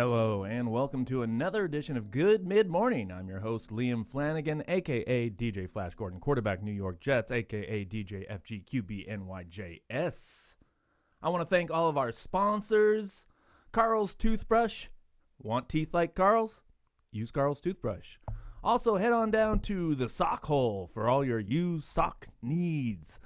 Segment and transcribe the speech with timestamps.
[0.00, 3.12] Hello, and welcome to another edition of Good Mid Morning.
[3.12, 8.26] I'm your host, Liam Flanagan, aka DJ Flash Gordon, quarterback New York Jets, aka DJ
[8.72, 10.54] FGQBNYJS.
[11.22, 13.26] I want to thank all of our sponsors
[13.72, 14.86] Carl's Toothbrush.
[15.38, 16.62] Want teeth like Carl's?
[17.12, 18.16] Use Carl's Toothbrush.
[18.64, 23.20] Also, head on down to the sock hole for all your used sock needs.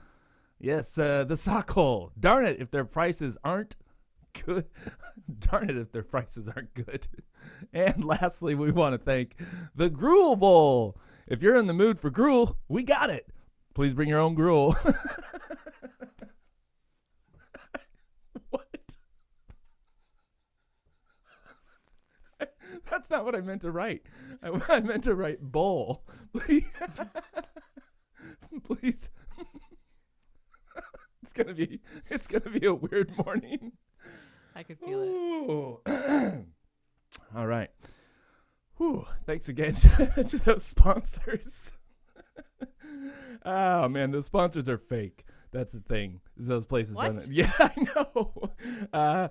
[0.59, 2.11] Yes, uh, the sock hole.
[2.19, 3.77] Darn it, if their prices aren't
[4.45, 4.67] good.
[5.39, 7.07] Darn it if their prices aren't good.
[7.75, 9.37] And lastly, we want to thank
[9.75, 10.97] the Gruel Bowl.
[11.27, 13.29] If you're in the mood for gruel, we got it.
[13.75, 14.73] Please bring your own gruel.
[18.51, 18.69] what?
[22.91, 24.03] That's not what I meant to write.
[24.43, 26.05] I, I meant to write bowl.
[26.33, 26.65] Please.
[28.65, 29.09] Please.
[31.23, 33.73] it's gonna be it's gonna be a weird morning.
[34.55, 35.09] I could feel it.
[35.09, 35.81] Ooh.
[37.37, 37.71] All right.
[38.77, 39.07] Whew.
[39.27, 41.73] Thanks again to, to those sponsors.
[43.45, 45.25] oh man, those sponsors are fake.
[45.53, 46.21] That's the thing.
[46.37, 46.95] Those places.
[46.95, 47.19] What?
[47.19, 48.51] don't- Yeah, I know.
[48.93, 49.29] Uh,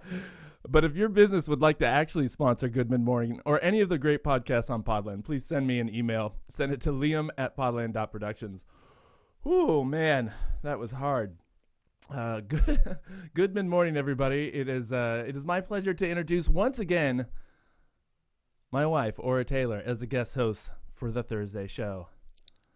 [0.68, 3.90] but if your business would like to actually sponsor Good Mid Morning or any of
[3.90, 6.36] the great podcasts on Podland, please send me an email.
[6.48, 8.62] Send it to liam at podland.productions.
[9.46, 11.36] Ooh, man, that was hard.
[12.10, 12.98] Uh, good,
[13.34, 14.48] good mid morning, everybody.
[14.54, 17.28] It is uh, it is my pleasure to introduce once again
[18.72, 22.08] my wife, Aura Taylor, as the guest host for the Thursday show.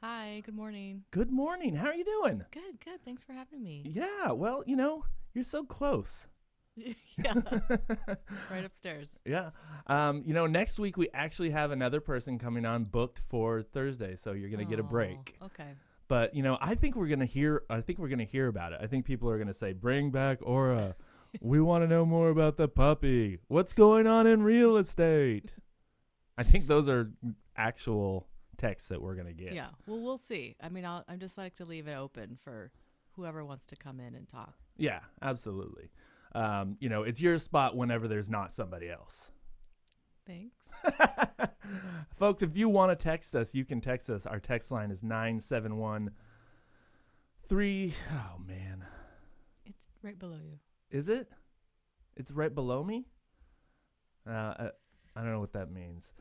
[0.02, 1.04] Hi, good morning.
[1.12, 1.76] Good morning.
[1.76, 2.44] How are you doing?
[2.52, 3.04] Good, good.
[3.04, 3.84] Thanks for having me.
[3.86, 4.32] Yeah.
[4.32, 6.28] Well, you know, you're so close.
[6.76, 7.34] yeah,
[8.52, 9.20] right upstairs.
[9.26, 9.50] Yeah.
[9.88, 14.16] Um, you know, next week we actually have another person coming on booked for Thursday,
[14.16, 15.36] so you're gonna get a Oh, break.
[15.44, 15.72] Okay.
[16.08, 17.64] But you know, I think we're gonna hear.
[17.70, 18.80] I think we're gonna hear about it.
[18.82, 20.96] I think people are gonna say, "Bring back Aura."
[21.42, 23.40] we want to know more about the puppy.
[23.48, 25.54] What's going on in real estate?
[26.38, 27.12] I think those are
[27.56, 29.54] actual texts that we're gonna get.
[29.54, 29.70] Yeah.
[29.86, 30.56] Well, we'll see.
[30.62, 32.72] I mean, I'll, I just like to leave it open for
[33.12, 34.56] whoever wants to come in and talk.
[34.78, 35.90] Yeah, absolutely.
[36.34, 39.32] Um, you know, it's your spot whenever there's not somebody else.
[40.28, 40.68] Thanks.
[42.20, 44.26] Folks, if you want to text us, you can text us.
[44.26, 46.12] Our text line is 971
[47.48, 47.94] 3.
[48.12, 48.86] Oh, man.
[49.66, 50.60] It's right below you.
[50.92, 51.30] Is it?
[52.18, 53.06] It's right below me?
[54.28, 54.70] Uh, I,
[55.16, 56.12] I don't know what that means.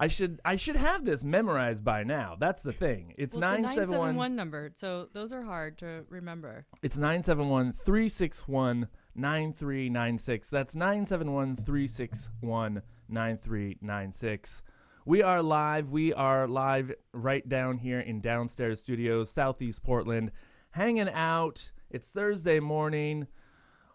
[0.00, 2.36] I should I should have this memorized by now.
[2.38, 3.14] That's the thing.
[3.18, 6.66] It's well, a 971 971 number, so those are hard to remember.
[6.82, 10.48] It's 971 361 9396.
[10.48, 14.62] That's 971 361 9396.
[15.04, 15.90] We are live.
[15.90, 20.30] We are live right down here in downstairs studios, Southeast Portland,
[20.70, 21.72] hanging out.
[21.90, 23.26] It's Thursday morning.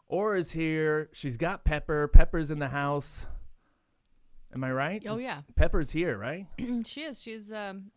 [0.10, 1.10] Aura's here.
[1.14, 2.08] She's got Pepper.
[2.10, 3.26] Pepper's in the house.
[4.54, 5.04] Am I right?
[5.08, 6.48] Oh yeah, Pepper's here, right?
[6.86, 7.22] she is.
[7.22, 7.92] She's um,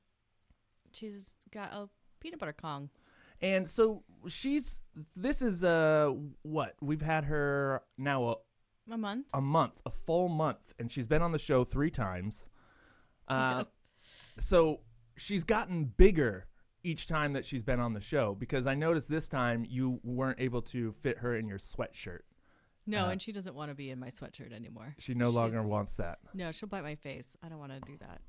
[0.92, 1.88] she's got a
[2.20, 2.91] peanut butter Kong.
[3.42, 4.81] And so she's
[5.14, 6.75] this is uh what?
[6.81, 8.34] We've had her now a,
[8.92, 9.26] A month.
[9.32, 12.44] a month, a full month, and she's been on the show three times.
[13.28, 13.65] Uh,
[14.38, 14.81] so
[15.16, 16.47] she's gotten bigger
[16.84, 20.41] each time that she's been on the show because I noticed this time you weren't
[20.41, 22.20] able to fit her in your sweatshirt.
[22.86, 24.94] No, Uh, and she doesn't want to be in my sweatshirt anymore.
[25.00, 26.19] She no longer wants that.
[26.32, 27.36] No, she'll bite my face.
[27.42, 28.20] I don't want to do that.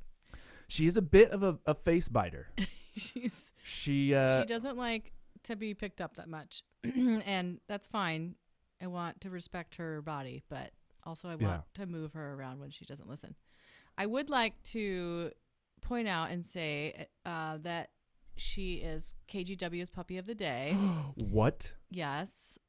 [0.67, 2.47] She is a bit of a, a face biter.
[2.95, 5.11] She's She uh, she doesn't like
[5.47, 8.35] to be picked up that much, and that's fine.
[8.81, 10.71] I want to respect her body, but
[11.03, 11.85] also I want Yeah.
[11.85, 13.35] to move her around when she doesn't listen.
[13.97, 15.31] I would like to
[15.81, 17.89] point out and say uh, that
[18.35, 20.73] she is KGW's puppy of the day.
[21.15, 21.73] what?
[21.89, 22.59] yes,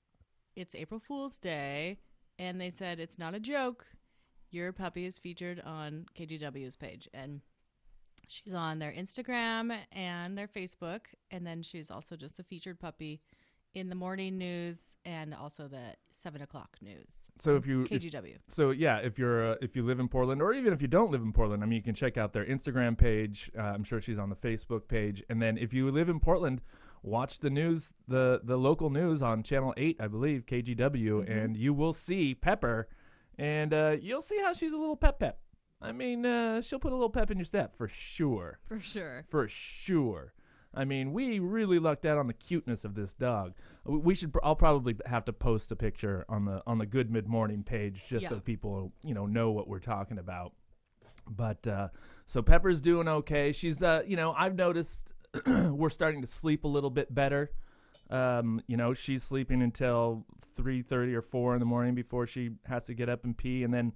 [0.57, 1.99] it's April Fool's Day,
[2.39, 3.87] and they said it's not a joke.
[4.51, 7.43] Your puppy is featured on KGW's page, and
[8.29, 13.21] she's on their Instagram and their Facebook, and then she's also just the featured puppy
[13.75, 17.27] in the morning news and also the seven o'clock news.
[17.39, 18.37] So if you if, KGW.
[18.49, 21.11] So yeah, if you're uh, if you live in Portland, or even if you don't
[21.11, 23.51] live in Portland, I mean, you can check out their Instagram page.
[23.57, 26.61] Uh, I'm sure she's on the Facebook page, and then if you live in Portland,
[27.03, 31.31] watch the news, the the local news on Channel Eight, I believe, KGW, Mhm.
[31.45, 32.89] and you will see Pepper,
[33.37, 35.41] and uh, you'll see how she's a little pep pep.
[35.81, 39.25] I mean, uh, she'll put a little pep in your step for sure, For sure.
[39.29, 40.33] for sure.
[40.75, 43.55] I mean, we really lucked out on the cuteness of this dog.
[43.85, 44.33] We- should.
[44.33, 47.63] pr- I'll probably have to post a picture on the on the Good Mid Morning
[47.63, 50.53] page just so people you know know what we're talking about.
[51.29, 51.89] But uh,
[52.27, 53.53] so Pepper's doing okay.
[53.53, 55.13] She's uh, you know, I've noticed
[55.47, 57.51] we're starting to sleep a little bit better.
[58.11, 62.51] Um, you know, she's sleeping until three thirty or four in the morning before she
[62.67, 63.93] has to get up and pee, and then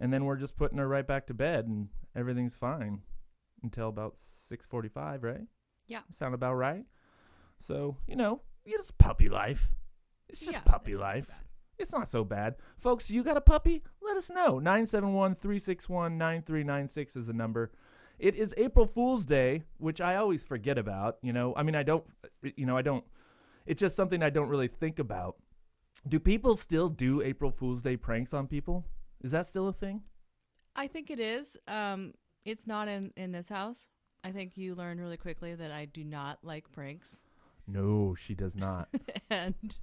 [0.00, 3.02] and then we're just putting her right back to bed, and everything's fine
[3.62, 5.46] until about six forty-five, right?
[5.86, 6.00] Yeah.
[6.10, 6.84] sound about right.
[7.60, 9.68] So you know, it's puppy life.
[10.28, 11.30] It's just Yeah, puppy not so life.
[11.78, 12.56] It's not so bad.
[12.78, 13.82] Folks, you got a puppy?
[14.02, 14.58] Let us know.
[14.58, 17.72] 971 361 9396 is the number.
[18.18, 21.16] It is April Fool's Day, which I always forget about.
[21.22, 22.04] You know, I mean, I don't,
[22.42, 23.02] you know, I don't,
[23.66, 25.36] it's just something I don't really think about.
[26.06, 28.84] Do people still do April Fool's Day pranks on people?
[29.22, 30.02] Is that still a thing?
[30.74, 31.56] I think it is.
[31.68, 32.14] Um,
[32.44, 33.88] it's not in in this house.
[34.22, 37.16] I think you learn really quickly that I do not like pranks,
[37.66, 38.88] No, she does not.
[39.30, 39.78] and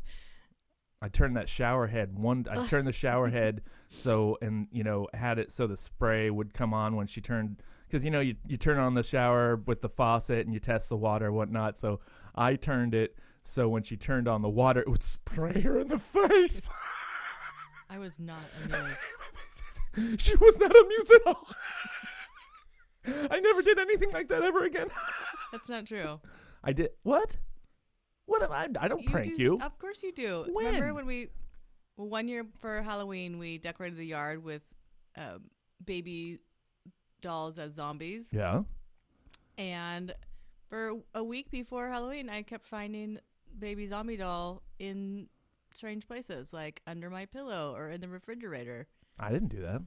[1.01, 2.45] I turned that shower head one.
[2.49, 6.53] I turned the shower head so and you know had it so the spray would
[6.53, 9.81] come on when she turned because you know you you turn on the shower with
[9.81, 11.79] the faucet and you test the water and whatnot.
[11.79, 11.99] So
[12.35, 15.87] I turned it so when she turned on the water, it would spray her in
[15.87, 16.69] the face.
[17.89, 20.21] I was not amused.
[20.21, 21.47] she was not amused at all.
[23.31, 24.87] I never did anything like that ever again.
[25.51, 26.19] That's not true.
[26.63, 27.37] I did what?
[28.25, 28.67] What am I?
[28.79, 29.59] I don't prank do, you.
[29.61, 30.45] Of course you do.
[30.51, 30.65] When?
[30.65, 31.29] Remember when we
[31.95, 34.61] one year for Halloween we decorated the yard with
[35.17, 35.37] uh,
[35.83, 36.39] baby
[37.21, 38.63] dolls as zombies, yeah.
[39.57, 40.13] and
[40.69, 43.19] for a week before Halloween I kept finding
[43.57, 45.27] baby zombie doll in
[45.77, 48.87] strange places like under my pillow or in the refrigerator.
[49.19, 49.81] I didn't do that.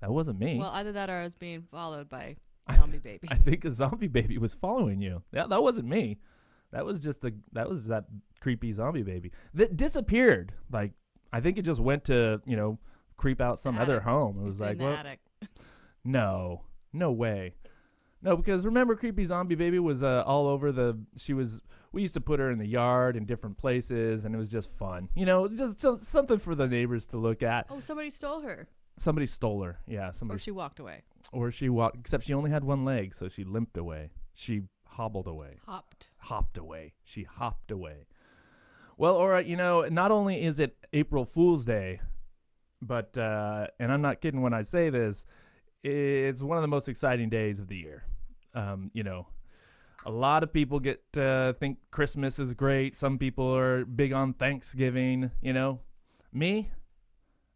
[0.00, 0.58] That wasn't me.
[0.58, 2.36] Well, either that or I was being followed by
[2.74, 3.28] zombie baby.
[3.30, 5.22] I think a zombie baby was following you.
[5.32, 6.18] Yeah, that wasn't me.
[6.72, 8.06] That was just the that was that
[8.40, 10.52] creepy zombie baby that disappeared.
[10.72, 10.92] Like
[11.32, 12.78] I think it just went to you know
[13.16, 14.38] creep out some other home.
[14.40, 15.20] It was It's like well, attic.
[16.04, 16.62] no,
[16.92, 17.54] no way,
[18.24, 20.98] no because remember creepy zombie baby was uh, all over the.
[21.16, 21.62] She was
[21.92, 24.68] we used to put her in the yard in different places and it was just
[24.68, 25.08] fun.
[25.14, 27.66] You know, just, just something for the neighbors to look at.
[27.70, 28.66] Oh, somebody stole her,
[28.96, 29.78] Somebody stole her.
[29.86, 30.36] Yeah, somebody.
[30.36, 31.98] or she walked away, or she walked.
[31.98, 34.10] Except she only had one leg, so she limped away.
[34.34, 36.08] She hobbled away hopped.
[36.18, 36.94] hopped away.
[37.02, 38.06] She hopped away.
[38.96, 42.00] Well, right, you know, not only is it April Fool's Day,
[42.80, 45.24] but uh, and I'm not kidding when I say this,
[45.82, 48.04] it's one of the most exciting days of the year.
[48.54, 49.26] Um, you know,
[50.06, 52.96] a lot of people get uh, think Christmas is great.
[52.96, 55.30] Some people are big on Thanksgiving.
[55.40, 55.80] You know,
[56.32, 56.70] me,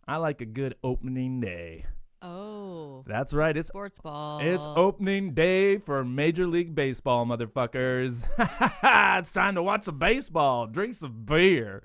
[0.06, 1.87] I like a good opening day.
[2.21, 3.56] Oh, That's right.
[3.56, 4.41] It's sports ball.
[4.41, 8.25] it's opening day for Major League Baseball, motherfuckers.
[9.19, 11.85] it's time to watch some baseball, drink some beer.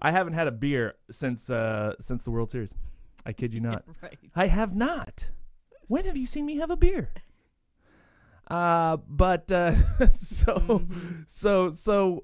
[0.00, 2.74] I haven't had a beer since uh, since the World Series.
[3.24, 3.84] I kid you not.
[4.02, 4.18] right.
[4.34, 5.28] I have not.
[5.88, 7.10] When have you seen me have a beer?
[8.48, 9.74] Uh, but uh,
[10.12, 11.24] so Mhm.
[11.28, 12.22] so so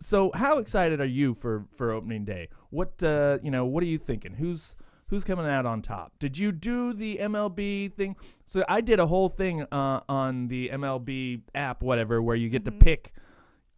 [0.00, 2.48] so how excited are you for for opening day?
[2.70, 4.34] What uh, you know, what are you thinking?
[4.34, 4.74] Who's
[5.08, 6.12] who's coming out on top?
[6.18, 8.16] Did you do the MLB thing?
[8.46, 12.62] So I did a whole thing uh, on the MLB app, whatever, where you get
[12.62, 12.66] Mhm.
[12.66, 13.12] to pick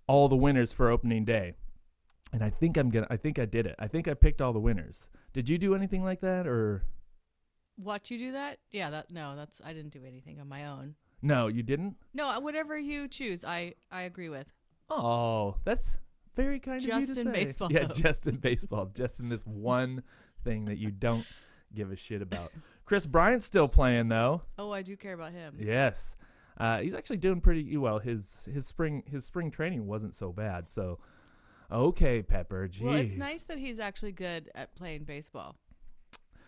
[0.09, 1.55] all the winners for opening day.
[2.33, 3.07] And I think I'm gonna.
[3.09, 3.77] I think I did it.
[3.79, 5.09] I think I picked all the winners.
[5.33, 6.83] Did you do anything like that, or
[7.77, 8.59] Watch you do that?
[8.73, 10.97] Yeah, that no, that's I didn't do anything on my own.
[11.25, 11.47] No?
[11.49, 11.97] You didn't.
[12.13, 14.53] No, uh, whatever you choose, I I agree with.
[14.91, 15.97] Oh, that's
[16.37, 17.07] very kind of you to say.
[17.07, 17.95] Just in baseball, Yeah, though.
[17.95, 18.91] just in baseball.
[18.95, 20.03] just in this one
[20.45, 21.27] thing that you don't
[21.75, 22.53] give a shit about.
[22.85, 24.43] Kris Bryant's still playing though.
[24.59, 25.57] Oh, I do care about him.
[25.59, 26.15] Yes,
[26.59, 27.99] uh, he's actually doing pretty well.
[27.99, 30.69] His his spring his spring training wasn't so bad.
[30.69, 30.99] So,
[31.73, 32.69] okay, Pepper.
[32.69, 32.83] Jeez.
[32.83, 35.57] Well, it's nice that he's actually good at playing baseball.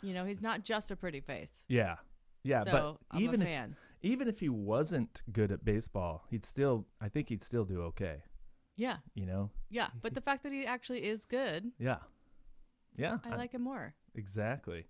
[0.03, 1.51] You know, he's not just a pretty face.
[1.69, 1.97] Yeah,
[2.45, 2.65] yeah.
[2.65, 3.77] so but I'm even a if fan.
[4.07, 6.87] Even if he wasn't good at baseball, he'd still.
[7.01, 8.23] I think he'd still do okay.
[8.77, 9.51] yeah, You know.
[9.71, 9.89] yeah.
[10.03, 11.99] But the fact that he actually is good, Yeah.
[12.97, 13.19] Yeah.
[13.25, 13.95] I like him more.
[14.15, 14.87] Exactly.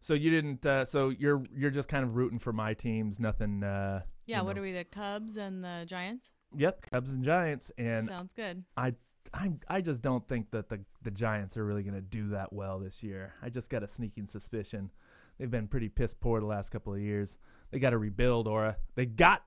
[0.00, 0.64] So you didn't.
[0.64, 3.18] Uh, so you're you're just kind of rooting for my teams.
[3.18, 3.64] Nothing.
[3.64, 4.42] Uh, Yeah.
[4.42, 4.62] What know.
[4.62, 4.72] are we?
[4.72, 6.32] The Cubs and the Giants.
[6.56, 8.64] Yep, Cubs and Giants, and Sounds good.
[8.76, 8.94] I
[9.34, 12.52] I I just don't think that the the Giants are really going to do that
[12.52, 13.34] well this year.
[13.42, 14.90] I just got a sneaking suspicion.
[15.38, 17.38] They've been pretty piss poor the last couple of years.
[17.70, 18.76] They got to rebuild, Aura.
[18.94, 19.42] They got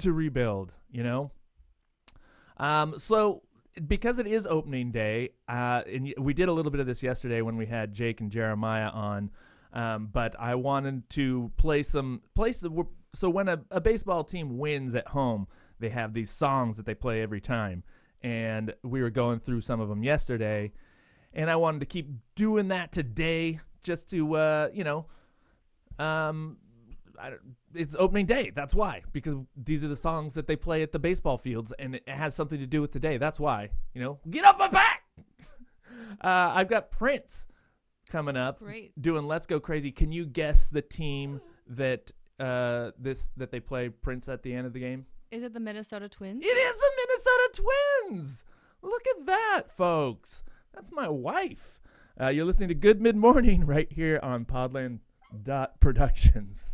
[0.00, 0.72] to rebuild.
[0.90, 1.32] You know.
[2.56, 2.98] Um.
[2.98, 3.42] So
[3.86, 7.42] because it is opening day, uh, and we did a little bit of this yesterday
[7.42, 9.30] when we had Jake and Jeremiah on.
[9.72, 14.56] Um, but I wanted to play some play some, so when a, a baseball team
[14.56, 15.48] wins at home,
[15.80, 17.82] they have these songs that they play every time,
[18.22, 20.70] and we were going through some of them yesterday,
[21.32, 25.06] and I wanted to keep doing that today just to uh, you know,
[25.98, 26.58] um,
[27.20, 27.40] I don't,
[27.74, 28.50] it's opening day.
[28.54, 31.96] That's why because these are the songs that they play at the baseball fields, and
[31.96, 33.16] it has something to do with today.
[33.16, 35.02] That's why you know, get off my back.
[36.20, 37.46] uh, I've got Prince
[38.10, 38.58] coming up.
[38.58, 39.00] Great.
[39.00, 39.90] Doing Let's Go Crazy.
[39.90, 44.66] Can you guess the team that uh this that they play Prince at the end
[44.66, 45.06] of the game?
[45.30, 46.44] Is it the Minnesota Twins?
[46.44, 47.62] It is the Minnesota
[48.10, 48.44] Twins.
[48.82, 50.44] Look at that, folks.
[50.72, 51.80] That's my wife.
[52.20, 54.98] Uh, you're listening to Good Mid Morning right here on Podland
[55.42, 56.72] dot Productions.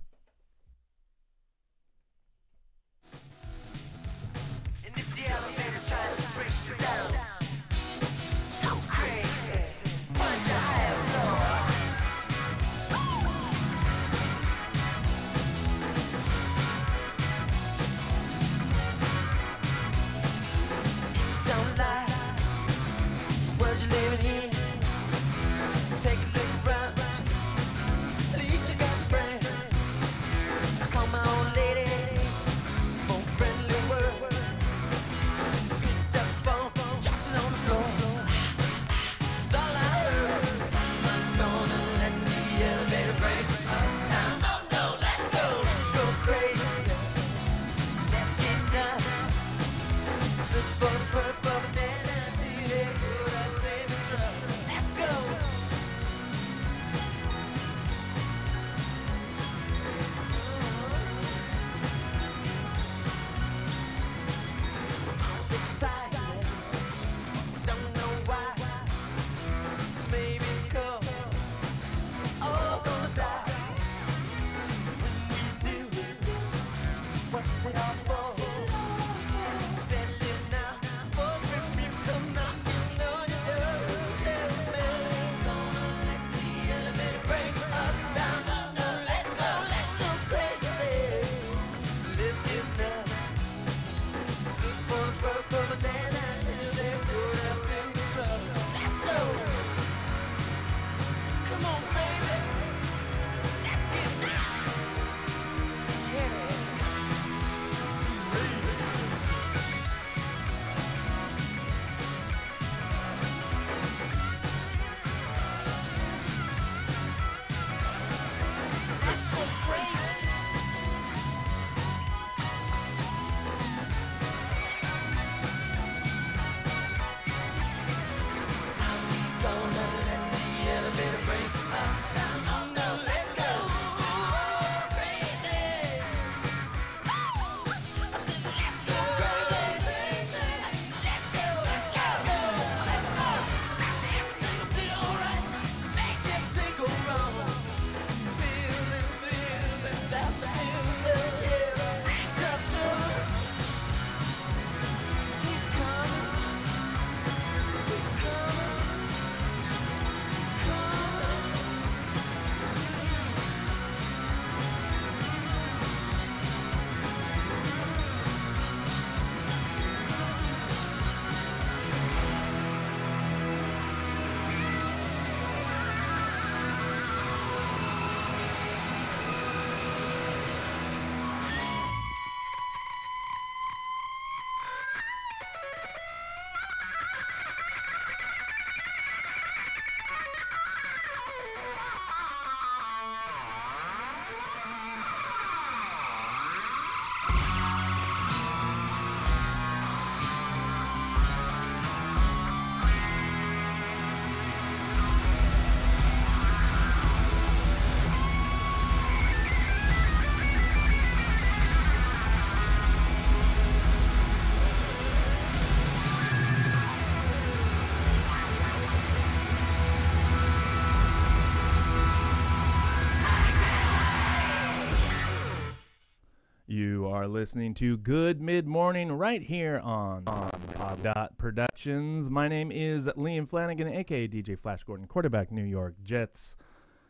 [227.21, 232.31] Are listening to Good Mid Morning right here on Dot Productions.
[232.31, 236.57] My name is Liam Flanagan, aka DJ Flash Gordon, quarterback New York Jets,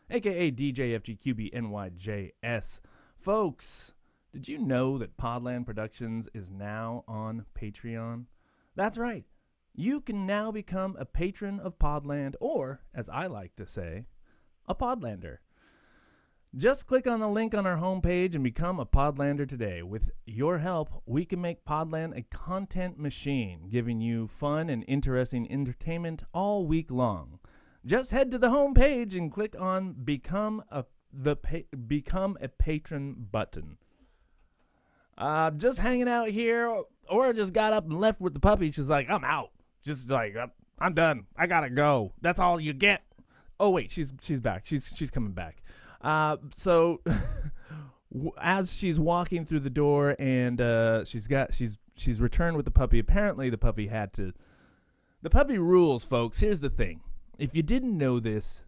[0.09, 2.81] aka DJ FGQB NYJS.
[3.15, 3.93] Folks,
[4.33, 8.25] did you know that Podland Productions is now on Patreon?
[8.75, 9.23] That's right.
[9.73, 14.07] You can now become a patron of Podland, or, as I like to say,
[14.67, 15.37] a Podlander.
[16.57, 19.81] Just click on the link on our homepage and become a Podlander today.
[19.81, 25.49] With your help, we can make Podland a content machine, giving you fun and interesting
[25.49, 27.39] entertainment all week long.
[27.85, 33.27] Just head to the homepage and click on "Become a the pa- Become a Patron"
[33.31, 33.77] button.
[35.17, 38.71] Uh, just hanging out here, or just got up and left with the puppy.
[38.71, 39.51] She's like, "I'm out."
[39.83, 41.27] Just like, "I'm- "I'm done.
[41.37, 43.03] I gotta go." That's all you get.
[43.57, 44.63] Oh wait, she's she's back.
[44.65, 45.63] She's she's coming back.
[46.03, 47.01] Uh, so
[48.41, 52.71] as she's walking through the door and uh, she's got she's she's returned with the
[52.71, 52.99] puppy.
[52.99, 54.33] Apparently, the puppy had to.
[55.21, 56.39] The puppy rules, folks.
[56.39, 57.01] Here's the thing:
[57.37, 58.63] if you didn't know this,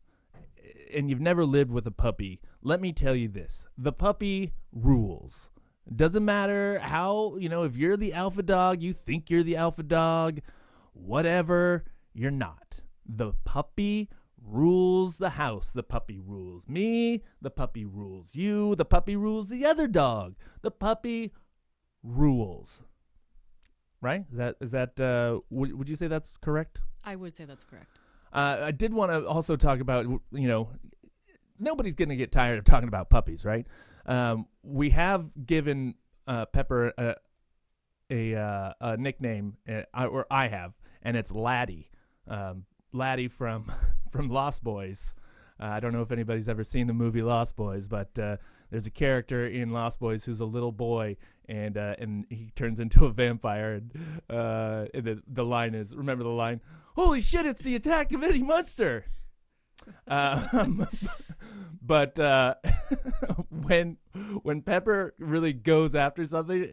[0.93, 5.49] and you've never lived with a puppy, let me tell you this: the puppy rules.
[5.93, 9.83] Doesn't matter how you know if you're the alpha dog, you think you're the alpha
[9.83, 10.39] dog,
[10.93, 11.85] whatever.
[12.13, 12.81] You're not.
[13.05, 14.09] The puppy
[14.45, 15.71] rules the house.
[15.71, 17.23] The puppy rules me.
[17.41, 18.75] The puppy rules you.
[18.75, 20.35] The puppy rules the other dog.
[20.61, 21.33] The puppy
[22.03, 22.81] rules.
[24.01, 24.25] Right?
[24.31, 26.81] Is that is that uh would would you say that's correct?
[27.03, 27.99] I would say that's correct.
[28.31, 30.71] Uh, I did want to also talk about, you know,
[31.59, 33.67] nobody's going to get tired of talking about puppies, right?
[34.07, 35.95] Um, we have given
[36.27, 37.15] uh, Pepper a
[38.09, 41.89] a, uh, a nickname, uh, or I have, and it's Laddie.
[42.27, 43.71] Um, Laddie from
[44.13, 45.11] from Lost Boys.
[45.59, 48.37] Uh, I don't know if anybody's ever seen the movie Lost Boys, but uh,
[48.69, 51.17] there's a character in Lost Boys who's a little boy,
[51.49, 53.73] and uh, and he turns into a vampire.
[53.73, 53.91] And,
[54.29, 56.61] uh, and the the line is, remember the line?
[56.95, 57.45] Holy shit!
[57.45, 59.05] It's the attack of Eddie Munster.
[60.07, 60.87] Um,
[61.81, 62.55] but uh,
[63.49, 63.97] when
[64.43, 66.71] when Pepper really goes after something,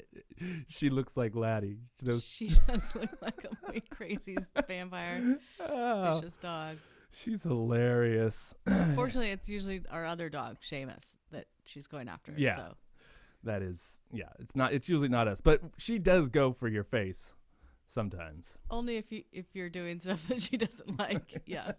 [0.68, 1.78] she looks like Laddie.
[2.02, 6.76] Those, She does look like a crazy vampire, Oh, vicious dog.
[7.12, 8.54] She's hilarious.
[8.94, 12.32] Fortunately, it's usually our other dog, Seamus, that she's going after.
[12.36, 12.56] Yeah.
[12.56, 12.74] So.
[13.44, 14.28] That is, yeah.
[14.38, 14.72] It's not.
[14.74, 17.32] It's usually not us, but she does go for your face
[17.88, 18.54] sometimes.
[18.70, 21.42] Only if you if you're doing stuff that she doesn't like.
[21.46, 21.72] Yeah.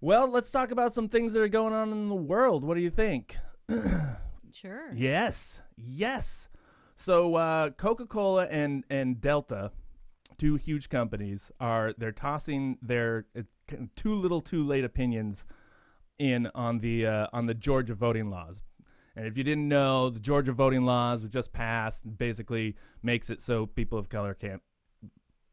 [0.00, 2.62] Well, let's talk about some things that are going on in the world.
[2.62, 3.36] What do you think?
[4.50, 4.92] Sure.
[4.94, 6.48] Yes, yes.
[6.96, 9.70] So uh, Coca-Cola and and Delta,
[10.36, 13.26] two huge companies, are they're tossing their
[13.96, 15.44] too little, too late opinions
[16.18, 18.62] in on the uh, on the Georgia voting laws.
[19.16, 23.30] And if you didn't know, the Georgia voting laws were just passed and basically makes
[23.30, 24.62] it so people of color can't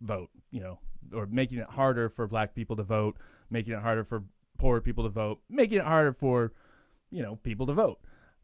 [0.01, 0.79] vote, you know,
[1.13, 3.17] or making it harder for black people to vote,
[3.49, 4.23] making it harder for
[4.57, 6.53] poor people to vote, making it harder for,
[7.09, 7.99] you know, people to vote.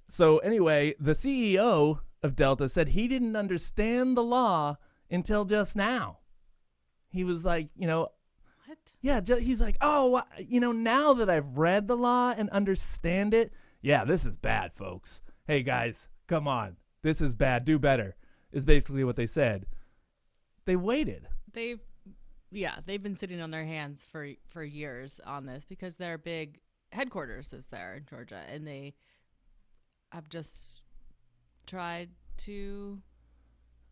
[0.08, 4.78] So anyway, the CEO of Delta said he didn't understand the law
[5.10, 6.20] until just now.
[7.12, 8.10] He was like, you know?
[9.02, 13.34] Yeah, ju- he's like, oh, you know, now that I've read the law and understand
[13.34, 15.22] it, yeah, this is bad, folks.
[15.48, 17.66] Hey guys, come on, this is bad.
[17.66, 18.16] Do better.
[18.52, 19.66] Is basically what they said.
[20.66, 21.28] They waited.
[21.52, 21.80] They've
[22.52, 26.60] yeah, they've been sitting on their hands for for years on this because their big
[26.92, 28.94] headquarters is there in Georgia and they
[30.12, 30.84] have just
[31.66, 33.02] tried to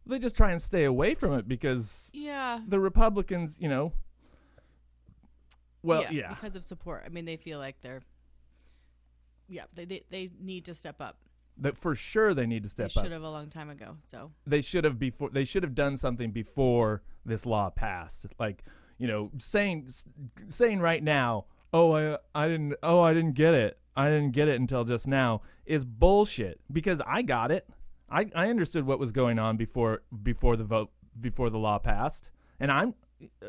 [0.05, 3.93] They just try and stay away from it because yeah, the Republicans, you know.
[5.83, 7.03] Well, yeah, because of support.
[7.05, 8.01] I mean, they feel like they're
[9.47, 11.17] yeah, they they, they need to step up.
[11.57, 13.03] that for sure they need to They step up.
[13.03, 13.97] should have a long time ago.
[14.05, 18.63] So they should have before they should have done something before this law passed like
[18.97, 19.89] you know saying
[20.47, 24.47] saying right now oh i i didn't oh i didn't get it i didn't get
[24.47, 27.69] it until just now is bullshit because i got it
[28.09, 30.89] i i understood what was going on before before the vote
[31.19, 32.95] before the law passed and i'm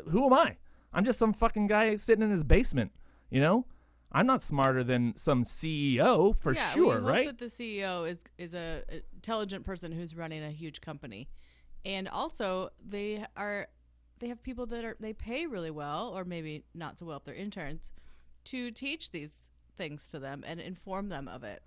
[0.09, 0.57] who am i
[0.93, 2.91] i'm just some fucking guy sitting in his basement
[3.29, 3.65] you know
[4.11, 8.09] i'm not smarter than some ceo for yeah, sure we hope right That the CEO
[8.09, 11.29] is is a a intelligent person who's running a huge company,
[11.85, 13.67] and also they are
[14.19, 17.23] they have people that are they pay really well, or maybe not so well if
[17.23, 17.91] they're interns,
[18.45, 19.31] to teach these
[19.77, 21.61] things to them and inform them of it.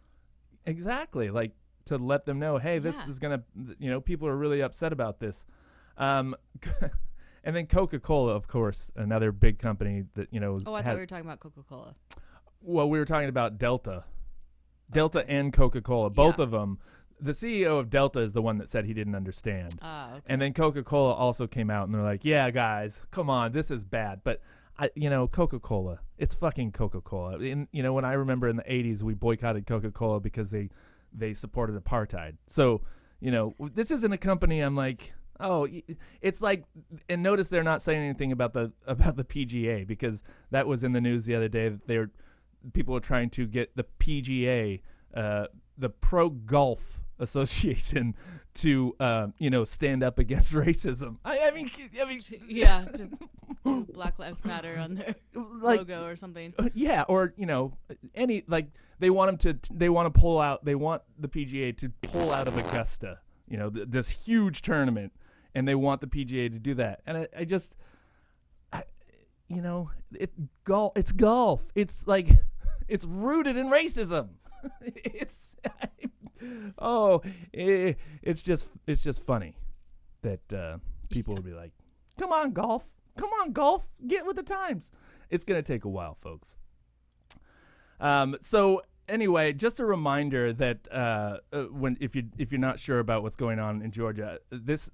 [0.66, 1.30] Exactly.
[1.30, 1.52] Like
[1.86, 3.08] to let them know, hey, this Yeah.
[3.10, 3.42] is gonna,
[3.78, 5.44] you know, people are really upset about this.
[5.96, 6.36] Um,
[7.44, 10.58] and then Coca Cola, of course, another big company that you know.
[10.66, 11.94] Oh, I thought we were talking about Coca Cola.
[12.60, 14.04] well, we were talking about Delta,
[14.90, 16.44] Delta and Coca Cola, both Yeah.
[16.44, 16.78] of them.
[17.20, 19.76] The CEO of Delta is the one that said he didn't understand.
[19.80, 20.20] Ah, okay.
[20.26, 23.70] And then Coca Cola also came out and they're like, "Yeah, guys, come on, this
[23.70, 24.42] is bad." But
[24.78, 27.38] I, you know, Coca Cola, it's fucking Coca Cola.
[27.38, 30.70] In you know, when I remember in the '80s, we boycotted Coca Cola because they
[31.12, 32.36] they supported apartheid.
[32.48, 32.80] So
[33.20, 34.60] you know, this isn't a company.
[34.60, 35.68] I'm like, oh,
[36.20, 36.64] it's like,
[37.08, 40.92] and notice they're not saying anything about the about the PGA because that was in
[40.92, 42.10] the news the other day that they're
[42.72, 44.80] people are trying to get the PGA,
[45.14, 48.14] uh, the Pro Golf Association,
[48.54, 51.18] to uh, you know stand up against racism.
[51.24, 51.70] I, I mean,
[52.00, 53.10] I mean, yeah, to,
[53.64, 56.54] to Black Lives Matter on their like logo or something.
[56.74, 57.76] yeah, or you know,
[58.14, 58.68] any like
[58.98, 62.32] they want them to they want to pull out they want the PGA to pull
[62.32, 63.18] out of Augusta,
[63.48, 65.12] you know, th- this huge tournament,
[65.54, 67.74] and they want the PGA to do that, and I, I just.
[68.72, 68.84] I,
[69.48, 70.32] you know, it
[70.64, 70.92] golf.
[70.96, 71.62] It's golf.
[71.74, 72.28] It's like
[72.88, 74.30] it's rooted in racism.
[74.80, 75.56] it's
[76.78, 79.56] oh, it, it's just it's just funny
[80.22, 80.78] that uh,
[81.10, 81.72] people would be like,
[82.18, 82.84] "Come on, golf!
[83.16, 83.86] Come on, golf!
[84.06, 84.90] Get with the times."
[85.30, 86.54] It's gonna take a while, folks.
[88.00, 92.78] Um, so anyway, just a reminder that uh, uh, when if you if you're not
[92.78, 94.90] sure about what's going on in Georgia, this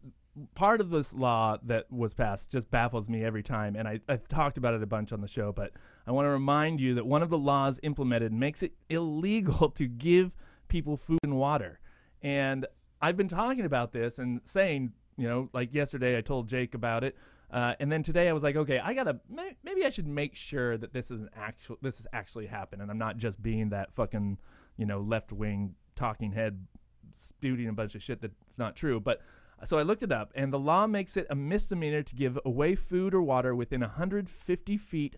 [0.55, 4.29] part of this law that was passed just baffles me every time, and I, I've
[4.29, 5.53] talked about it a bunch on the show.
[5.53, 5.73] But
[6.07, 9.87] I want to remind you that one of the laws implemented makes it illegal to
[9.87, 10.35] give
[10.69, 11.81] people food and water,
[12.23, 12.67] and
[13.03, 17.05] I've been talking about this and saying, you know, like yesterday I told Jake about
[17.05, 17.17] it.
[17.51, 19.19] Uh, and then today I was like, okay, I gotta
[19.65, 22.91] maybe I should make sure that this is an actual this has actually happened, and
[22.91, 24.39] I'm not just being that fucking
[24.77, 26.67] you know left wing talking head
[27.15, 29.01] spouting a bunch of shit that's not true.
[29.01, 29.21] But
[29.65, 32.75] so I looked it up, and the law makes it a misdemeanor to give away
[32.75, 35.17] food or water within 150 feet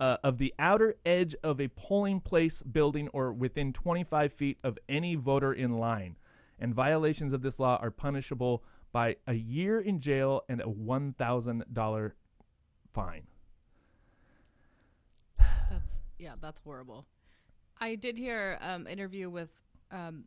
[0.00, 4.78] uh, of the outer edge of a polling place building or within 25 feet of
[4.88, 6.16] any voter in line.
[6.58, 12.12] And violations of this law are punishable by a year in jail and a $1,000
[12.92, 13.22] fine.
[15.70, 17.06] That's yeah, that's horrible.
[17.80, 19.50] I did hear um interview with
[19.90, 20.24] um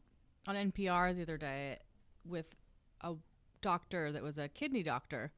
[0.47, 1.77] on NPR the other day
[2.25, 2.55] with
[3.01, 3.13] a
[3.65, 5.31] doctor that was a kidney doctor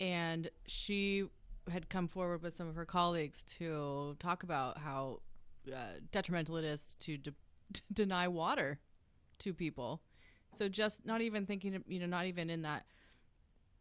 [0.00, 1.24] and she
[1.70, 5.20] had come forward with some of her colleagues to talk about how
[5.72, 5.76] uh,
[6.10, 7.34] detrimental it is to de-
[7.92, 8.80] deny water
[9.38, 10.00] to people.
[10.52, 12.86] So just not even thinking, of, you know, not even in that.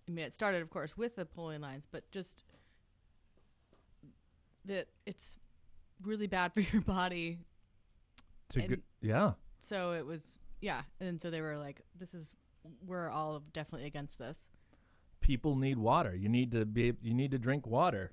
[0.08, 2.44] I mean, it started, of course, with the polling lines, but just
[4.66, 5.38] that it's
[6.04, 7.40] really bad for your body.
[8.50, 9.32] To And- go- yeah.
[9.62, 12.36] So it was, yeah, and so they were like, "This is,
[12.86, 14.48] we're all definitely against this."
[15.20, 16.16] People need water.
[16.16, 18.12] You need to be you need to drink water.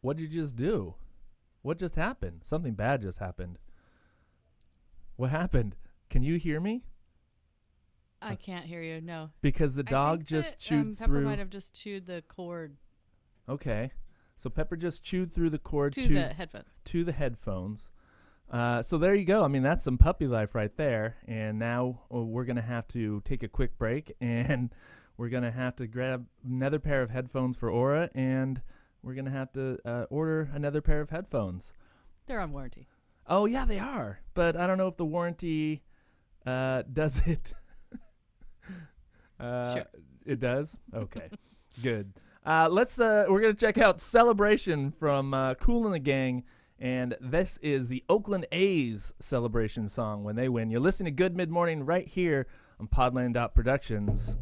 [0.00, 0.94] What did you just do?
[1.62, 2.40] What just happened?
[2.44, 3.58] Something bad just happened.
[5.16, 5.76] What happened?
[6.10, 6.84] Can you hear me?
[8.20, 9.00] I can't hear you.
[9.00, 11.24] No, Because the dog just that, chewed um, Pepper through.
[11.24, 12.76] might have just chewed the cord
[13.48, 13.92] Okay.
[14.36, 16.80] So Pepper just chewed through the cord to to the headphones.
[16.84, 17.88] to the headphones.
[18.50, 19.42] Uh, so there you go.
[19.44, 21.16] I mean, that's some puppy life right there.
[21.26, 24.70] And now uh, we're gonna have to take a quick break, and
[25.16, 28.60] we're gonna have to grab another pair of headphones for Aura, and
[29.02, 31.72] we're gonna have to uh, order another pair of headphones.
[32.26, 32.86] They're on warranty.
[33.26, 34.20] Oh yeah, they are.
[34.34, 35.82] But I don't know if the warranty
[36.46, 37.54] uh, does it.
[39.40, 39.84] uh, Sure.
[40.26, 40.76] It does.
[40.94, 41.28] Okay.
[41.82, 42.12] Good.
[42.46, 43.00] Uh, let's.
[43.00, 46.44] Uh, we're gonna check out "Celebration" from uh, Kool and the Gang,
[46.84, 50.70] and this is the Oakland A's celebration song when they win.
[50.70, 52.46] You're listening to Good Mid Morning right here
[52.78, 54.36] on Podland Productions.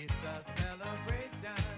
[0.00, 1.77] It's a celebration.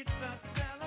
[0.00, 0.79] It's a celebration.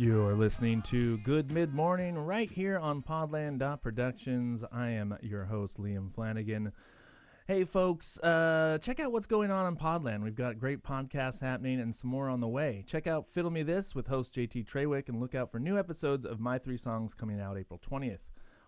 [0.00, 4.64] You are listening to Good Mid Morning right here on Podland Productions.
[4.72, 6.72] I am your host, Liam Flanagan.
[7.46, 10.22] Hey, folks, uh, check out what's going on on Podland.
[10.22, 12.82] We've got great podcasts happening and some more on the way.
[12.86, 16.24] Check out Fiddle Me This with host JT Treywick and look out for new episodes
[16.24, 18.20] of My Three Songs coming out April 20th.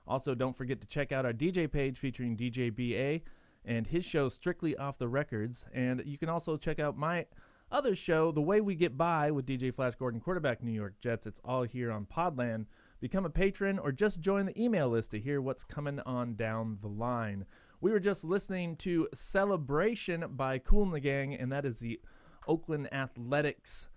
[0.07, 3.25] Also, don't forget to check out our DJ page featuring DJ BA
[3.65, 5.65] and his show Strictly Off the Records.
[5.73, 7.25] And you can also check out my
[7.73, 11.27] other show, The Way We Get By with DJ Flash Gordon, quarterback New York Jets.
[11.27, 12.67] It's all here on Podland.
[13.01, 16.79] Become a patron or just join the email list to hear what's coming on down
[16.83, 17.47] the line.
[17.81, 22.01] We were just listening to Celebration by Kool and the Gang, and that is the
[22.47, 23.89] Oakland Athletics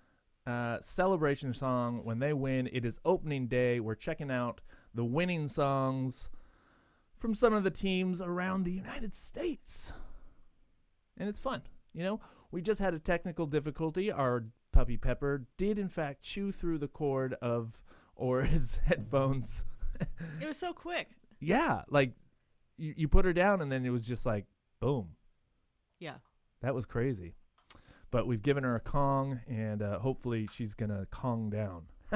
[0.47, 2.69] uh, celebration song when they win.
[2.71, 3.79] It is opening day.
[3.79, 4.61] We're checking out
[4.93, 6.29] the winning songs
[7.19, 9.91] from some of the teams around the United States.
[11.17, 11.61] And it's fun.
[11.93, 12.19] You know,
[12.55, 14.09] we just had a technical difficulty.
[14.09, 17.81] Our puppy Pepper did, in fact, chew through the cord of
[18.15, 19.65] or his headphones.
[20.39, 21.09] It was so quick.
[21.41, 22.13] yeah, like
[22.77, 24.45] you, you put her down, and then it was just like,
[24.79, 25.17] boom.
[25.99, 26.15] Yeah.
[26.61, 27.35] That was crazy.
[28.09, 31.87] But we've given her a Kong, and uh, hopefully she's gonna Kong down.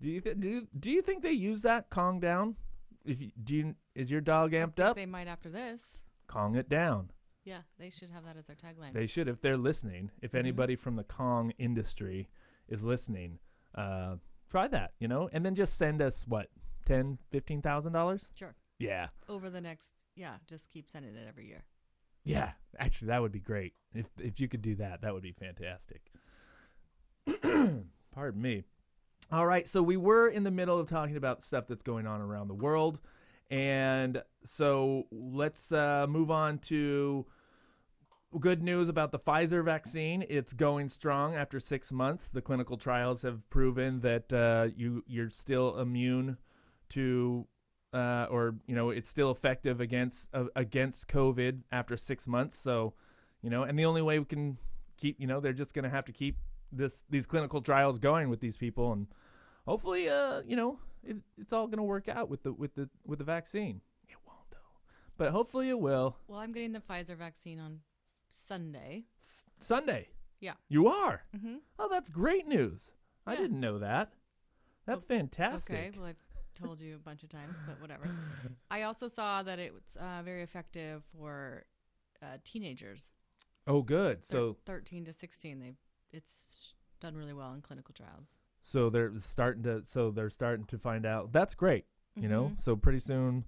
[0.00, 2.54] do you th- do you, do you think they use that Kong down?
[3.04, 4.94] If you, do you, is your dog amped up?
[4.94, 5.98] They might after this.
[6.28, 7.10] Kong it down.
[7.44, 8.92] Yeah, they should have that as their tagline.
[8.94, 10.10] They should if they're listening.
[10.22, 10.38] If Mhm.
[10.38, 12.28] anybody from the Kong industry
[12.68, 13.38] is listening,
[13.74, 14.16] uh,
[14.48, 14.94] try that.
[14.98, 16.50] You know, and then just send us what
[16.86, 18.30] ten, fifteen thousand dollars.
[18.34, 18.54] sure.
[18.78, 21.64] Yeah, Over the next, yeah, just keep sending it every year.
[22.24, 22.54] yeah.
[22.78, 23.74] Actually, that would be great.
[23.94, 26.10] If if you could do that, that would be fantastic.
[28.12, 28.64] Pardon me.
[29.32, 32.20] All right, so we were in the middle of talking about stuff that's going on
[32.20, 33.00] around the world,
[33.50, 37.26] and so let's uh, move on to
[38.40, 40.24] good news about the Pfizer vaccine.
[40.28, 42.28] It's going strong after six months.
[42.28, 46.38] The clinical trials have proven that uh, you you're still immune
[46.90, 47.46] to,
[47.92, 52.58] uh, or you know, it's still effective against uh, against COVID after six months.
[52.58, 52.94] So,
[53.42, 54.58] you know, and the only way we can
[54.96, 56.36] keep, you know, they're just going to have to keep
[56.72, 59.06] this these clinical trials going with these people, and
[59.66, 62.88] hopefully, uh, you know, it, it's all going to work out with the with the
[63.06, 63.80] with the vaccine.
[64.08, 64.80] It won't though,
[65.16, 66.16] but hopefully it will.
[66.26, 67.80] Well, I'm getting the Pfizer vaccine on
[68.34, 69.04] Sunday.
[69.20, 70.08] S- Sunday.
[70.40, 70.54] Yeah.
[70.68, 71.22] You are.
[71.36, 71.56] Mm-hmm.
[71.78, 72.92] Oh, that's great news.
[73.26, 73.40] I Yeah.
[73.40, 74.12] didn't know that.
[74.86, 75.74] That's fantastic.
[75.74, 75.90] Okay.
[75.96, 76.16] Well, I've
[76.54, 78.10] told you a bunch of times, but whatever.
[78.70, 81.64] I also saw that it's uh, very effective for
[82.22, 83.10] uh, teenagers.
[83.66, 84.22] oh, good.
[84.24, 85.58] Thir- So 13 to 16.
[85.60, 85.72] They
[86.12, 88.38] it's done really well in clinical trials.
[88.62, 91.32] so they're starting to so they're starting to find out.
[91.32, 91.86] That's great.
[92.16, 92.44] You know.
[92.54, 92.60] Mhm.
[92.60, 93.44] So pretty soon,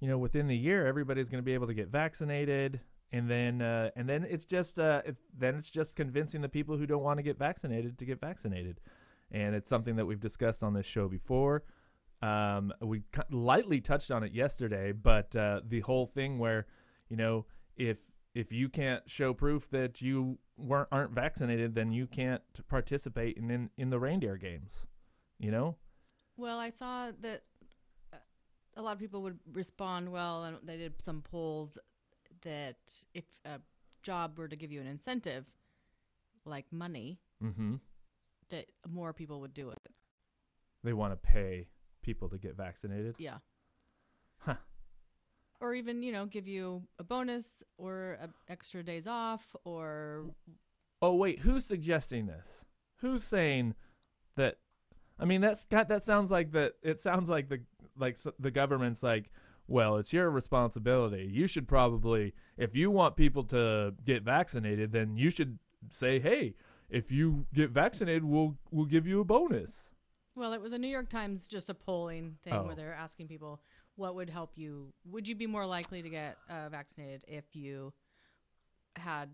[0.00, 2.80] you know, within the year, everybody's going to be able to get vaccinated,
[3.12, 6.76] and then uh, and then it's just uh, it, then it's just convincing the people
[6.76, 8.80] who don't want to get vaccinated to get vaccinated,
[9.30, 11.62] and it's something that we've discussed on this show before.
[12.22, 16.66] Um, we lightly touched on it yesterday, but uh, the whole thing where
[17.08, 17.44] you know
[17.76, 17.98] if
[18.34, 23.50] if you can't show proof that you weren't aren't vaccinated, then you can't participate in
[23.50, 24.86] in, in the reindeer games.
[25.38, 25.76] You know?
[26.36, 27.42] Well, I saw that
[28.12, 28.18] uh,
[28.76, 31.76] a lot of people would respond well, and they did some polls
[32.42, 33.60] that if a
[34.02, 35.50] job were to give you an incentive,
[36.44, 37.74] like money, Mm-hmm.
[38.50, 39.80] that more people would do it.
[40.84, 41.66] They want to pay
[42.02, 43.16] people to get vaccinated.
[43.18, 43.38] Yeah.
[44.38, 44.54] Huh.
[45.60, 50.26] Or even, you know, give you a bonus or a extra days off or
[51.00, 52.64] Oh wait, who's suggesting this?
[52.98, 53.74] Who's saying
[54.36, 54.58] that?
[55.18, 56.74] I mean, that's got that sounds like that.
[56.82, 57.60] It sounds like the
[57.98, 59.30] like the government's like,
[59.68, 61.28] well, it's your responsibility.
[61.30, 65.58] You should probably, if you want people to get vaccinated, then you should
[65.90, 66.54] say, hey,
[66.90, 69.88] if you get vaccinated, we'll we'll give you a bonus.
[70.34, 72.64] Well, it was a New York Times just a polling thing Oh.
[72.64, 73.60] where they're asking people
[73.96, 74.92] what would help you.
[75.04, 77.92] Would you be more likely to get uh, vaccinated if you
[78.96, 79.30] had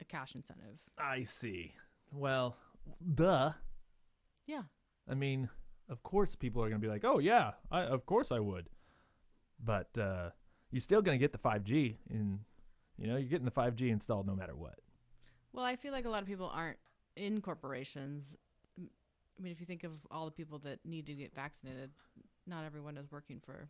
[0.00, 0.78] a cash incentive?
[0.98, 1.74] I see.
[2.12, 2.56] Well,
[3.14, 3.52] duh.
[4.46, 4.62] Yeah.
[5.08, 5.48] I mean,
[5.88, 8.68] of course, people are going to be like, "Oh yeah, I, of course I would,"
[9.64, 10.30] but uh,
[10.70, 12.40] you're still going to get the 5G, and
[12.98, 14.78] you know you're getting the 5G installed no matter what.
[15.52, 16.78] Well, I feel like a lot of people aren't
[17.16, 18.36] in corporations.
[18.78, 21.90] I mean, if you think of all the people that need to get vaccinated,
[22.46, 23.68] not everyone is working for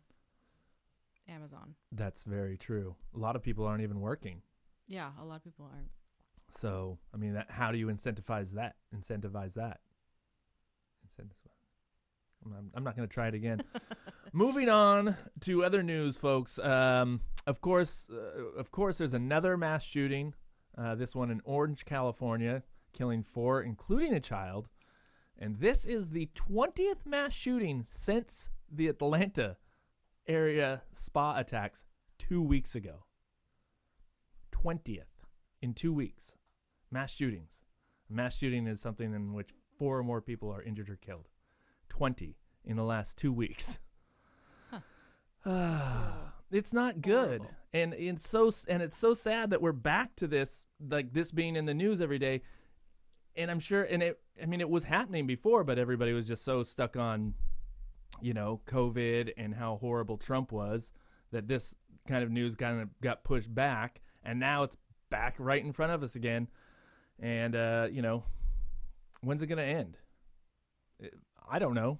[1.27, 1.73] Amazon.
[1.91, 2.95] That's very true.
[3.15, 4.41] A lot of people aren't even working,
[4.87, 5.89] Yeah, a lot of people aren't.
[6.51, 8.75] so I mean, that, how do you incentivize that?
[8.95, 9.79] Incentivize that.
[11.07, 12.45] Incentivize.
[12.45, 13.61] I'm, I'm not going to try it again.
[14.35, 16.59] Moving on to other news, folks.
[16.59, 20.33] Um, of course, uh, of course, there's another mass shooting.
[20.77, 24.67] Uh, this one in Orange, California, killing four, including a child.
[25.39, 29.55] And this is the 20th mass shooting since the Atlanta
[30.27, 31.85] area spa attacks
[32.19, 33.05] two weeks ago.
[34.51, 35.23] 20th
[35.61, 36.33] in two weeks.
[36.91, 37.61] Mass shootings.
[38.09, 41.29] Mass shooting is something in which four or more people are injured or killed.
[41.87, 43.79] 20 in the last two weeks.
[46.51, 47.55] It's not good, Horrible.
[47.73, 51.55] and it's so and it's so sad that we're back to this, like this being
[51.55, 52.43] in the news every day.
[53.35, 56.45] And I'm sure, and it, I mean, it was happening before, but everybody was just
[56.45, 57.33] so stuck on,
[58.21, 60.91] you know, COVID and how horrible Trump was
[61.31, 61.75] that this
[62.07, 64.77] kind of news kind of got pushed back, and now it's
[65.09, 66.47] back right in front of us again.
[67.19, 68.23] And uh, you know,
[69.21, 69.97] when's it going to end?
[71.49, 71.97] I don't know.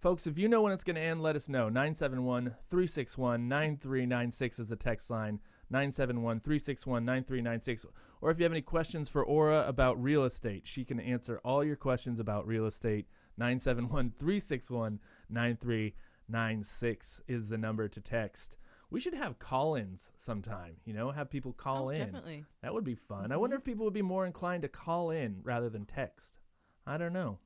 [0.00, 1.64] Folks, if you know when it's going to end, let us know.
[1.64, 5.40] 971 361 9396 is the text line.
[5.70, 7.86] 971 361 9396.
[8.20, 11.64] Or if you have any questions for Aura about real estate, she can answer all
[11.64, 13.06] your questions about real estate.
[13.36, 18.56] 971 361 9396 is the number to text.
[18.90, 21.98] We should have call ins sometime, you know, have people call oh, in.
[21.98, 22.44] definitely.
[22.62, 23.32] That would be fun.
[23.32, 23.62] I wonder mm-hmm.
[23.62, 26.38] if people would be more inclined to call in rather than text.
[26.86, 27.38] I don't know.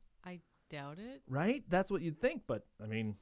[0.72, 1.20] Doubt it.
[1.28, 1.62] Right?
[1.68, 3.16] That's what you'd think, but I mean,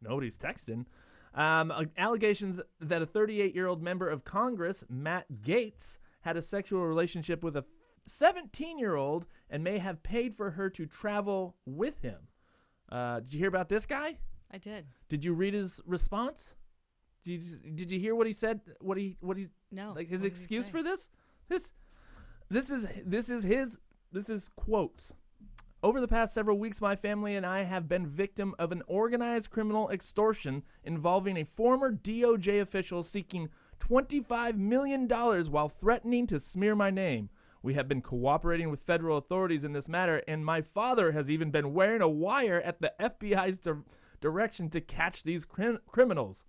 [0.00, 0.86] nobody's texting.
[1.34, 6.42] Um, uh, allegations that a 38 year old member of Congress, Matt Gaetz, had a
[6.42, 7.64] sexual relationship with a
[8.06, 12.28] 17 year old and may have paid for her to travel with him.
[12.90, 14.18] Uh, did you hear about this guy?
[14.50, 14.86] I did.
[15.08, 16.54] Did you read his response?
[17.24, 18.60] Did you, did you hear what he said?
[18.80, 19.94] What he what he No.
[19.96, 21.10] like his what did he excuse for this
[21.48, 21.72] this
[22.48, 23.78] this is this is his
[24.12, 25.12] this is quotes
[25.82, 29.50] over the past several weeks my family and i have been victim of an organized
[29.50, 33.48] criminal extortion involving a former doj official seeking
[33.80, 37.28] $25 million while threatening to smear my name
[37.62, 41.50] we have been cooperating with federal authorities in this matter and my father has even
[41.50, 43.72] been wearing a wire at the fbi's di-
[44.20, 46.44] direction to catch these crim- criminals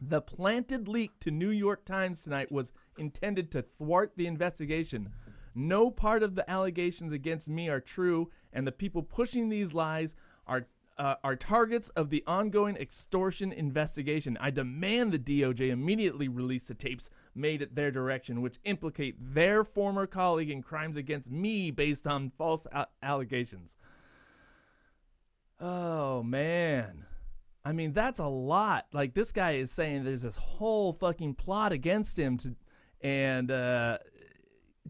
[0.00, 5.12] the planted leak to New York Times tonight was intended to thwart the investigation.
[5.54, 10.14] No part of the allegations against me are true, and the people pushing these lies
[10.46, 10.66] are
[11.00, 14.36] uh, are targets of the ongoing extortion investigation.
[14.38, 19.64] I demand the DOJ immediately release the tapes made at their direction, which implicate their
[19.64, 23.76] former colleague in crimes against me based on false a- allegations.
[25.58, 27.06] Oh man.
[27.64, 28.86] I mean, that's a lot.
[28.92, 32.54] Like this guy is saying there's this whole fucking plot against him to
[33.02, 33.96] and uh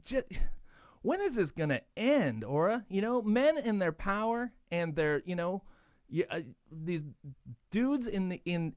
[0.04, 0.26] just,
[1.02, 2.84] when is this going to end, Aura?
[2.88, 5.62] You know, men in their power and their, you know,
[6.08, 6.40] you, uh,
[6.72, 7.04] these
[7.70, 8.74] dudes in the in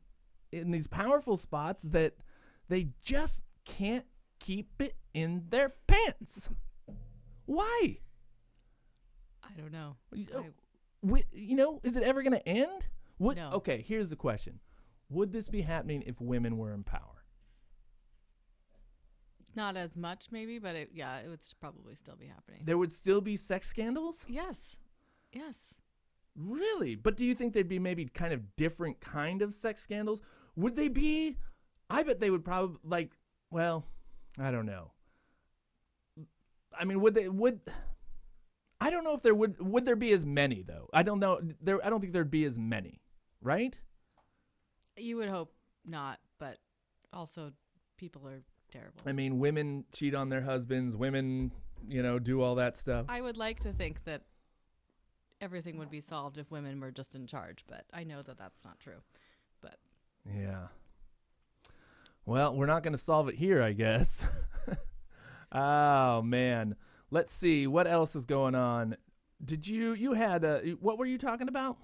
[0.51, 2.13] in these powerful spots that
[2.69, 4.05] they just can't
[4.39, 6.49] keep it in their pants.
[7.45, 7.97] Why?
[9.43, 9.95] I don't know.
[10.13, 12.87] You I- know, you know, is it ever going to end?
[13.19, 13.51] Would, No.
[13.53, 14.59] Okay, here's the question:
[15.09, 17.22] Would this be happening if women were in power?
[19.55, 22.61] Not as much, maybe, but it, yeah, it would probably still be happening.
[22.65, 24.25] There would still be sex scandals?
[24.27, 24.77] Yes,
[25.31, 25.75] yes.
[26.35, 26.95] Really?
[26.95, 30.21] But do you think they'd be maybe kind of different kind of sex scandals?
[30.55, 31.37] Would they be?
[31.89, 33.11] I bet they would probably like.
[33.51, 33.85] Well,
[34.39, 34.91] I don't know.
[36.77, 37.29] I mean, would they?
[37.29, 37.61] Would
[38.81, 39.61] I don't know if there would.
[39.61, 40.89] Would there be as many though?
[40.91, 41.39] I don't know.
[41.61, 41.85] There.
[41.85, 43.01] I don't think there'd be as many.
[43.41, 43.79] Right?
[44.97, 45.53] You would hope
[45.85, 46.57] not, but
[47.11, 47.51] also
[47.97, 48.41] people are
[48.73, 49.01] terrible.
[49.05, 50.95] I mean, women cheat on their husbands.
[50.95, 51.51] Women,
[51.87, 53.05] you know, do all that stuff.
[53.07, 54.23] I would like to think that
[55.39, 58.65] everything would be solved if women were just in charge, but I know that that's
[58.65, 59.01] not true.
[59.61, 59.75] But
[60.25, 60.67] Yeah.
[62.25, 64.25] Well, we're not going to solve it here, I guess.
[65.51, 66.75] oh man.
[67.11, 68.97] Let's see what else is going on.
[69.43, 71.77] Did you you had uh, what were you talking about?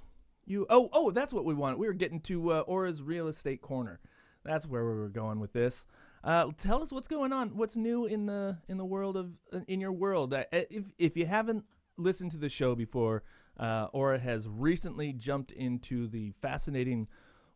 [0.46, 1.78] You oh oh that's what we want.
[1.78, 4.00] We were getting to uh, Aura's real estate corner.
[4.44, 5.86] That's where we were going with this.
[6.24, 7.56] Uh, tell us what's going on.
[7.56, 9.32] What's new in the in the world of
[9.68, 10.34] in your world?
[10.34, 11.66] Uh, if if you haven't
[11.98, 13.24] listened to the show before,
[13.58, 17.08] uh, Aura has recently jumped into the fascinating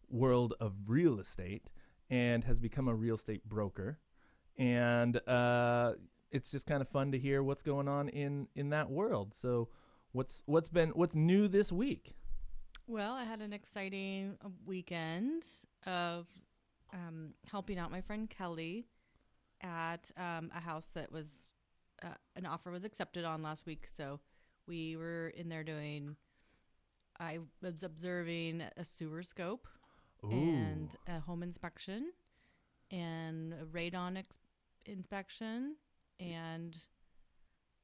[0.10, 1.70] world of real estate
[2.10, 4.00] and has become a real estate broker.
[4.58, 5.94] And uh,
[6.32, 9.34] it's just kind of fun to hear what's going on in in that world.
[9.36, 9.70] So,
[10.12, 12.16] what's what's been what's new this week?
[12.88, 15.46] well, I had an exciting uh, weekend
[15.88, 16.28] of
[16.94, 18.86] um, helping out my friend Kelly
[19.62, 21.48] at um, a house that was
[22.04, 23.88] uh, an offer was accepted on last week.
[23.94, 24.20] So
[24.68, 26.16] we were in there doing.
[27.20, 29.68] I was observing a sewer scope
[30.32, 32.12] and a home inspection
[32.92, 34.40] and a radon ex-
[34.86, 35.76] inspection
[36.20, 36.78] and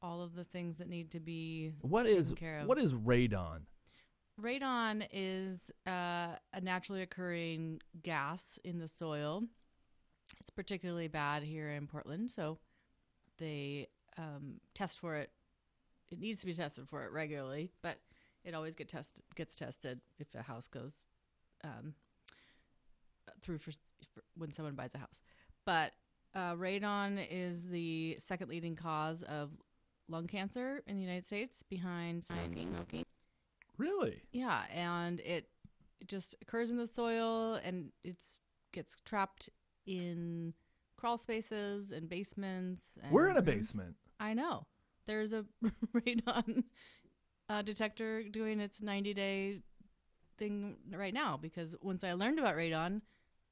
[0.01, 2.67] all of the things that need to be what taken is care of.
[2.67, 3.61] what is radon?
[4.41, 9.43] Radon is uh, a naturally occurring gas in the soil.
[10.39, 12.59] It's particularly bad here in portland so
[13.39, 13.87] they
[14.17, 15.31] um, test for it.
[16.11, 17.97] It needs to be tested for it regularly but
[18.43, 21.03] it always get test- gets tested if a house goes
[21.63, 21.93] um,
[23.41, 25.21] through for, for when someone buys a house.
[25.65, 25.93] But
[26.35, 29.49] uh, radon is the second leading cause of
[30.07, 32.73] lung cancer in the united states behind smoking
[33.79, 34.21] Really?
[34.31, 35.47] yeah, and it,
[35.99, 38.17] it just occurs in the soil and it
[38.71, 39.49] gets trapped
[39.87, 40.53] in
[40.97, 42.85] crawl spaces and basements.
[43.01, 43.45] And We're in a rooms.
[43.45, 43.95] basement.
[44.19, 44.67] I know.
[45.07, 45.45] There's a
[45.95, 46.65] radon
[47.49, 49.61] uh, detector doing its 90 day
[50.37, 53.01] thing right now because once I learned about radon,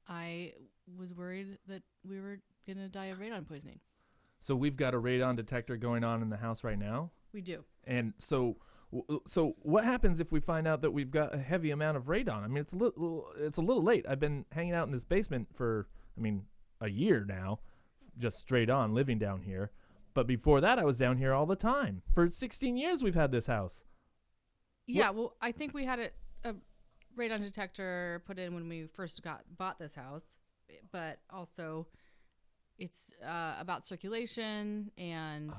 [0.08, 0.52] I
[0.98, 3.80] was worried that we were going to die of radon poisoning.
[4.40, 7.10] So we've got a radon detector going on in the house right now.
[7.32, 7.64] We do.
[7.84, 8.56] And so,
[9.26, 12.42] so what happens if we find out that we've got a heavy amount of radon?
[12.42, 14.06] I mean, it's a little, it's a little late.
[14.08, 16.44] I've been hanging out in this basement for, I mean,
[16.80, 17.60] a year now,
[18.18, 19.70] just straight on living down here.
[20.14, 22.02] But before that, I was down here all the time.
[22.14, 23.84] For 16 years, we've had this house.
[24.86, 26.10] Yeah, well, I think we had a,
[26.48, 26.54] a
[27.16, 30.24] radon detector put in when we first got bought this house,
[30.90, 31.86] but also
[32.78, 35.52] it's uh, about circulation and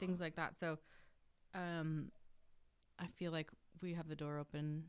[0.00, 0.58] things like that.
[0.58, 0.78] So,
[1.54, 2.10] um,
[2.98, 3.48] I feel like
[3.82, 4.84] we have the door open.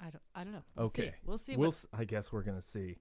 [0.00, 0.22] I don't.
[0.34, 0.62] I don't know.
[0.76, 1.02] We'll see.
[1.02, 1.14] Okay.
[1.24, 1.56] we'll see.
[1.56, 2.96] We'll, but s- I guess we're gonna see.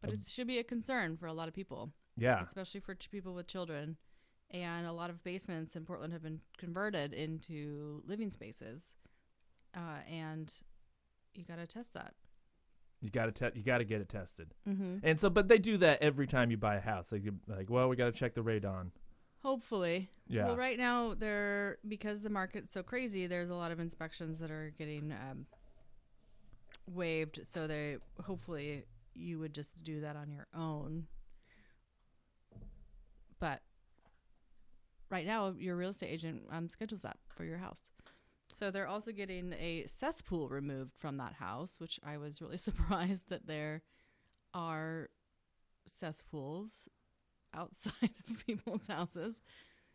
[0.00, 2.42] but it should be a concern for a lot of people, Yeah.
[2.42, 3.96] especially for ch- people with children.
[4.50, 8.92] And a lot of basements in Portland have been converted into living spaces,
[9.74, 10.52] uh, and
[11.34, 12.14] you got to test that.
[13.00, 14.54] You gotta te- you gotta get it tested.
[14.68, 14.98] Mm-hmm.
[15.02, 17.08] And so, but they do that every time you buy a house.
[17.08, 18.90] They like, well, we gotta check the radon.
[19.42, 20.08] Hopefully.
[20.28, 20.46] Yeah.
[20.46, 24.50] Well, right now there because the market's so crazy, there's a lot of inspections that
[24.50, 25.46] are getting um,
[26.86, 27.40] waived.
[27.44, 28.84] So they hopefully
[29.14, 31.06] you would just do that on your own.
[33.40, 33.62] But
[35.10, 37.82] right now, your real estate agent um, schedules that for your house.
[38.52, 43.28] So they're also getting a cesspool removed from that house, which I was really surprised
[43.28, 43.82] that there
[44.54, 45.08] are
[45.86, 46.88] cesspools
[47.54, 49.40] outside of people's houses.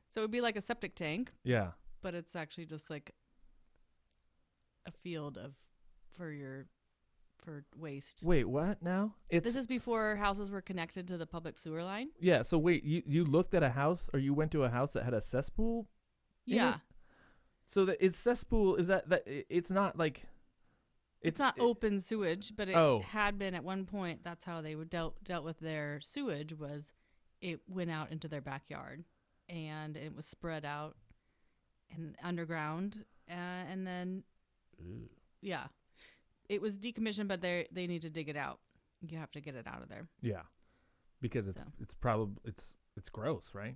[0.10, 1.72] So it would be like a septic tank, Yeah.
[2.02, 3.14] but it's actually just like
[4.86, 5.54] a field of
[6.16, 6.68] for your
[7.44, 8.24] for waste.
[8.24, 9.14] Wait, what now?
[9.30, 12.10] It's This is before houses were connected to the public sewer line.
[12.20, 12.42] yeah.
[12.42, 15.04] So wait, you you looked at a house, or you went to a house that
[15.04, 15.88] had a cesspool?
[16.46, 16.76] in Yeah.
[16.76, 16.82] it?
[17.68, 20.26] So that it's cesspool is that that i- it's not like
[21.22, 23.00] It's, not it- open sewage, but it Oh.
[23.02, 24.24] had been at one point.
[24.24, 26.94] That's how they would dealt dealt with their sewage was
[27.42, 29.04] it went out into their backyard
[29.50, 30.96] and it was spread out
[31.96, 34.24] and underground, uh, and then
[35.42, 35.68] yeah,
[36.50, 38.60] it was decommissioned, but they they need to dig it out.
[39.02, 40.08] You have to get it out of there.
[40.22, 40.42] Yeah,
[41.22, 41.66] because it's So.
[41.80, 43.76] it's probably it's it's gross, right?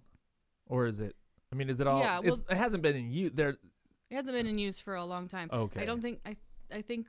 [0.65, 1.15] Or is it?
[1.51, 1.99] I mean, is it all?
[1.99, 3.31] Yeah, well- it hasn't been in use.
[3.33, 3.49] There.
[4.09, 5.49] It hasn't been in use for a long time.
[5.53, 5.81] Okay.
[5.81, 6.35] I don't think I
[6.73, 7.07] I think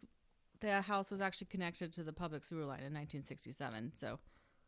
[0.61, 3.93] the house was actually connected to the public sewer line in 1967.
[3.95, 4.21] So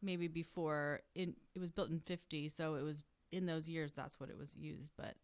[0.05, 3.03] maybe before in it was built in 50, so it was
[3.33, 5.15] in those years that's what it was used, but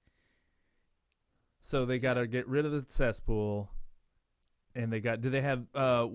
[1.61, 3.71] So they got to get rid of the cesspool,
[4.75, 5.21] and they got.
[5.21, 6.07] Do they have uh,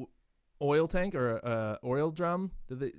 [0.61, 2.51] oil tank or a uh, oil drum?
[2.67, 2.93] Do they?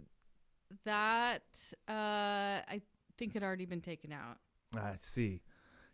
[0.84, 2.82] that uh I
[3.16, 4.38] think had already been taken out.
[4.76, 5.42] I see.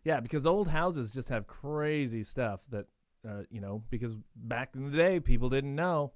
[0.03, 2.87] Yeah, because old houses just have crazy stuff that,
[3.27, 6.11] uh, you know, because back in the day, people didn't know.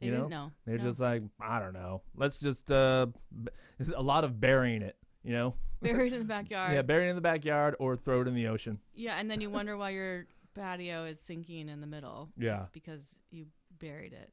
[0.00, 0.52] They You know, know.
[0.64, 0.84] they're No.
[0.84, 2.02] just like, I don't know.
[2.14, 3.06] Let's just uh,
[3.96, 4.96] a lot of burying it.
[5.24, 6.72] You know, buried in the backyard.
[6.74, 8.78] yeah, bury it in the backyard or throw it in the ocean.
[8.94, 12.30] Yeah, and then you wonder why your patio is sinking in the middle.
[12.38, 12.60] Yeah.
[12.60, 13.46] It's because you
[13.78, 14.32] buried it.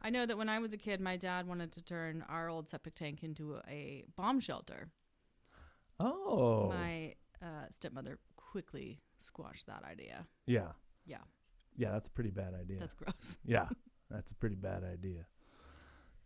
[0.00, 2.68] I know that when I was a kid, my dad wanted to turn our old
[2.68, 4.90] septic tank into a bomb shelter.
[6.00, 10.26] Oh, My uh, stepmother quickly squashed that idea.
[10.46, 10.72] yeah,
[11.06, 11.18] Yeah,
[11.76, 11.92] yeah.
[11.92, 12.78] That's a pretty bad idea.
[12.78, 13.38] that's gross.
[13.44, 13.68] Yeah,
[14.12, 15.26] that's a pretty bad idea.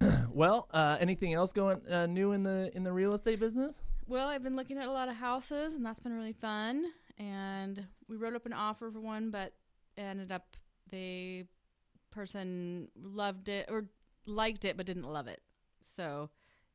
[0.30, 3.82] well, uh, anything else going uh, new in the in the real estate business?
[4.06, 6.84] Well, I've been looking at a lot of houses, and that's been really fun.
[7.18, 9.54] And we wrote up an offer for one, but
[9.96, 10.56] ended up
[10.90, 11.46] the
[12.10, 13.86] person loved it or
[14.26, 15.40] liked it, but didn't love it.
[15.96, 16.30] So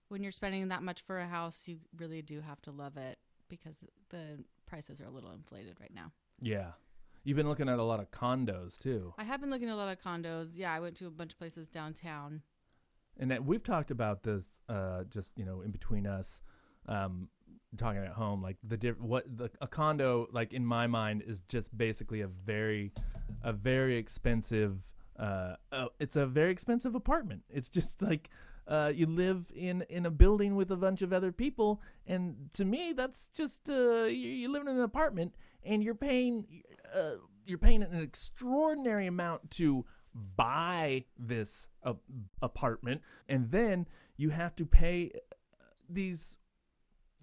[0.08, 3.20] when you're spending that much for a house, you really do have to love it
[3.48, 3.78] because
[4.10, 6.12] the prices are a little inflated right now.
[6.42, 6.72] Yeah,
[7.24, 9.78] you've been looking at a lot of condos too, I have been looking at a
[9.78, 10.52] lot of condos.
[10.56, 12.42] Yeah, I went to a bunch of places downtown.
[13.18, 16.42] and that we've talked about this uh, just you know in between us,
[16.88, 17.30] um,
[17.78, 21.42] talking at home like the diff- what the a condo like in my mind is
[21.48, 22.92] just basically a very
[23.44, 28.30] a very expensive uh, uh it's a very expensive apartment it's just like
[28.68, 32.66] uh, you live in in a building with a bunch of other people and to
[32.66, 35.34] me that's just uh, you, you live in an apartment
[35.64, 36.64] and you're paying
[36.96, 41.94] uh, you're paying an extraordinary amount to buy this uh,
[42.42, 43.88] apartment and then
[44.18, 46.38] you have to pay uh, these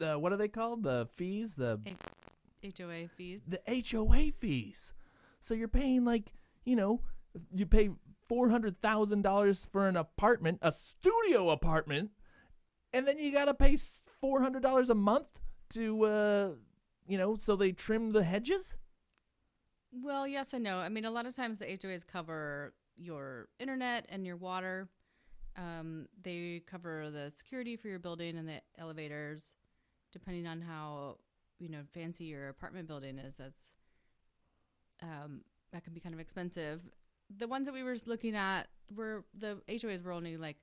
[0.00, 1.80] uh, what are they called the fees the
[2.62, 3.42] HOA fees.
[3.46, 4.92] the HOA fees.
[5.40, 6.32] So you're paying like,
[6.64, 7.02] you know,
[7.54, 7.90] you pay
[8.28, 12.10] four hundred thousand dollars for an apartment, a studio apartment,
[12.92, 13.78] and then you gotta pay
[14.20, 15.28] four hundred dollars a month
[15.70, 16.48] to, uh,
[17.08, 18.74] you know, so they trim the hedges.
[19.90, 20.78] Well, yes and no.
[20.78, 24.88] I mean, a lot of times the HOAs cover your internet and your water.
[25.56, 29.54] Um, they cover the security for your building and the elevators,
[30.12, 31.16] depending on how
[31.58, 33.36] you know fancy your apartment building is.
[33.38, 33.56] That's
[35.02, 35.40] um,
[35.72, 36.82] that can be kind of expensive.
[37.36, 40.56] The ones that we were looking at were the HOAs were only like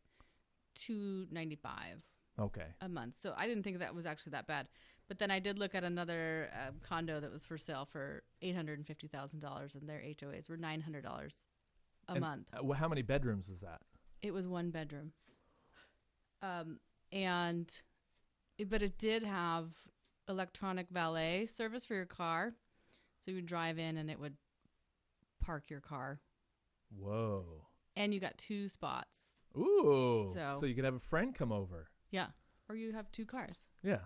[0.75, 2.03] two ninety five
[2.37, 2.67] Okay.
[2.81, 3.15] a month.
[3.21, 4.67] So I didn't think that was actually that bad.
[5.07, 8.55] But then I did look at another uh, condo that was for sale for eight
[8.55, 11.35] hundred and fifty thousand dollars, and their HOAs were nine hundred dollars
[12.07, 12.47] a And, month.
[12.53, 13.81] uh, wh- how many bedrooms was that?
[14.21, 15.11] It was one bedroom.
[16.41, 16.79] Um,
[17.11, 17.69] and
[18.57, 19.73] it, but it did have
[20.27, 22.53] electronic valet service for your car,
[23.23, 24.35] so you would drive in and it would
[25.41, 26.19] park your car,
[26.95, 27.67] Whoa.
[27.95, 29.35] and you got two spots.
[29.57, 30.31] Ooh.
[30.33, 31.89] So- so you could have a friend come over.
[32.11, 32.27] Yeah,
[32.69, 33.63] or you have two cars.
[33.83, 34.01] Yeah.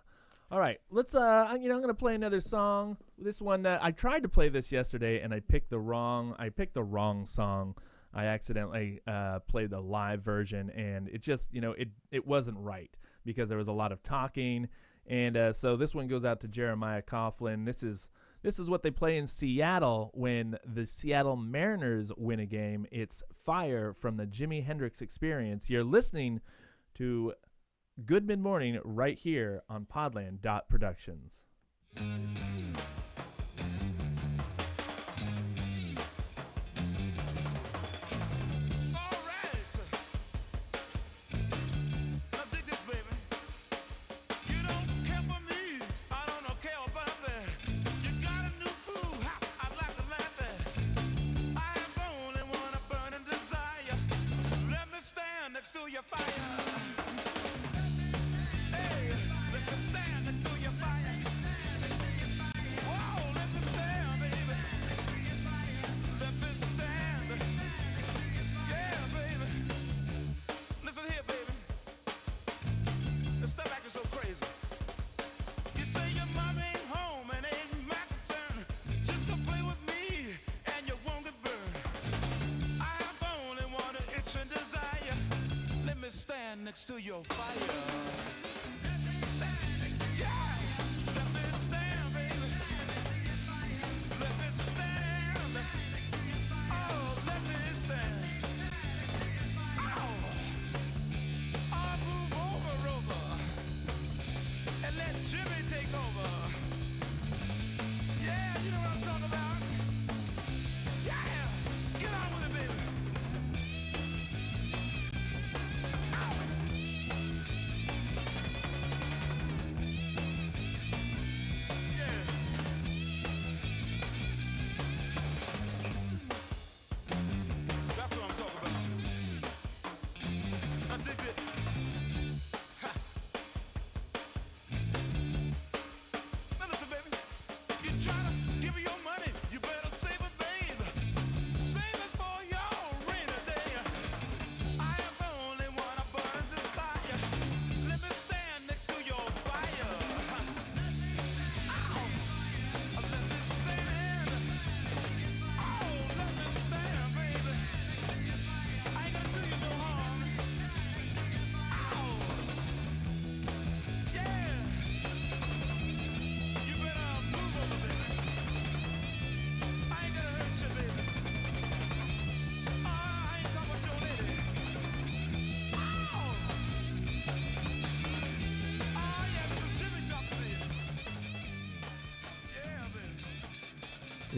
[0.51, 0.79] All right.
[0.89, 2.97] Let's uh you know I'm to play another song.
[3.19, 6.49] This one uh, I tried to play this yesterday and I picked the wrong I
[6.49, 7.75] picked the wrong song.
[8.15, 12.57] I accidentally uh played the live version and it just, you know, it it wasn't
[12.57, 12.89] right
[13.25, 14.69] because there was a lot of talking
[15.05, 17.65] and uh so this one goes out to Jeremiah Coughlin.
[17.67, 18.09] This is
[18.41, 22.87] this is what they play in Seattle when the Seattle Mariners win a game.
[22.91, 25.69] It's Fire from the Jimi Hendrix Experience.
[25.69, 26.41] You're listening
[26.95, 27.33] to
[28.05, 31.43] Good Mid Morning right here on Podland Productions.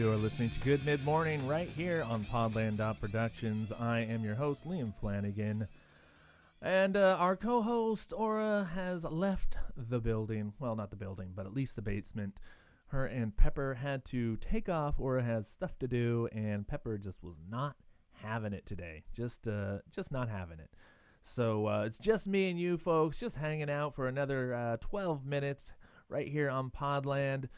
[0.02, 3.70] You're listening to Good Mid Morning right here on Podland Productions.
[3.70, 5.68] I am your host, Liam Flanagan.
[6.60, 10.54] And uh, our co host, Aura, has left the building.
[10.58, 12.38] Well, not the building, but at least the basement.
[12.88, 14.98] Her and Pepper had to take off.
[14.98, 17.76] Aura has stuff to do, and Pepper just was not
[18.24, 19.04] having it today.
[19.14, 20.70] Just, uh, just not having it.
[21.22, 25.24] So uh, it's just me and you folks, just hanging out for another uh, 12
[25.24, 25.74] minutes
[26.08, 27.48] right here on Podland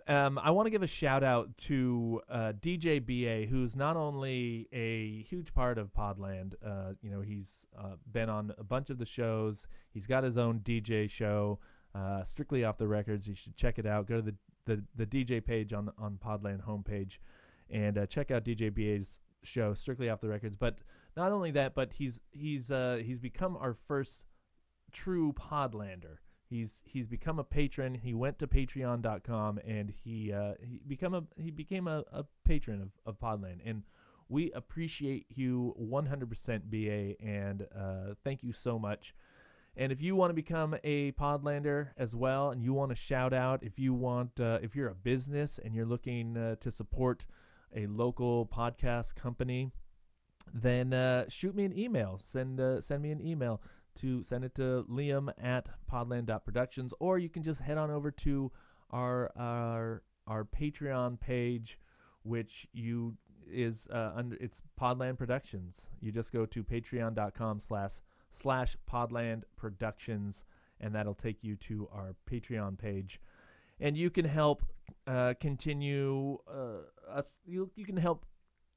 [0.08, 4.66] um, I want to give a shout out to uh, DJ BA, who's not only
[4.72, 6.54] a huge part of Podland.
[6.64, 9.68] Uh, you know, he's uh, been on a bunch of the shows.
[9.94, 11.60] He's got his own DJ show,
[11.94, 13.28] uh, strictly off the records.
[13.28, 14.08] You should check it out.
[14.08, 17.18] Go to the the, the DJ page on on Podland homepage,
[17.70, 20.56] and uh, check out DJ BA's show, strictly off the records.
[20.56, 20.80] But
[21.18, 24.24] not only that, but he's he's uh, he's become our first
[24.92, 26.18] true Podlander.
[26.48, 27.94] He's he's become a patron.
[27.94, 32.80] He went to Patreon.com and he uh, he become a he became a, a patron
[32.80, 33.58] of, of Podland.
[33.66, 33.82] And
[34.28, 39.14] we appreciate you 100% BA and uh, thank you so much.
[39.76, 43.32] And if you want to become a Podlander as well, and you want to shout
[43.32, 47.24] out, if you want, uh, if you're a business and you're looking uh, to support
[47.74, 49.72] a local podcast company,
[50.54, 52.20] then uh, shoot me an email.
[52.22, 53.60] Send uh, send me an email
[53.96, 58.52] to send it to Liam at Podland.productions, or you can just head on over to
[58.90, 61.78] our our our Patreon page,
[62.22, 63.16] which you
[63.50, 65.88] is uh, under it's Podland Productions.
[66.00, 70.44] You just go to patreon.com slash slash Podland Productions,
[70.80, 73.20] and that'll take you to our Patreon page,
[73.80, 74.64] and you can help
[75.06, 77.36] uh, continue uh, us.
[77.44, 78.26] You you can help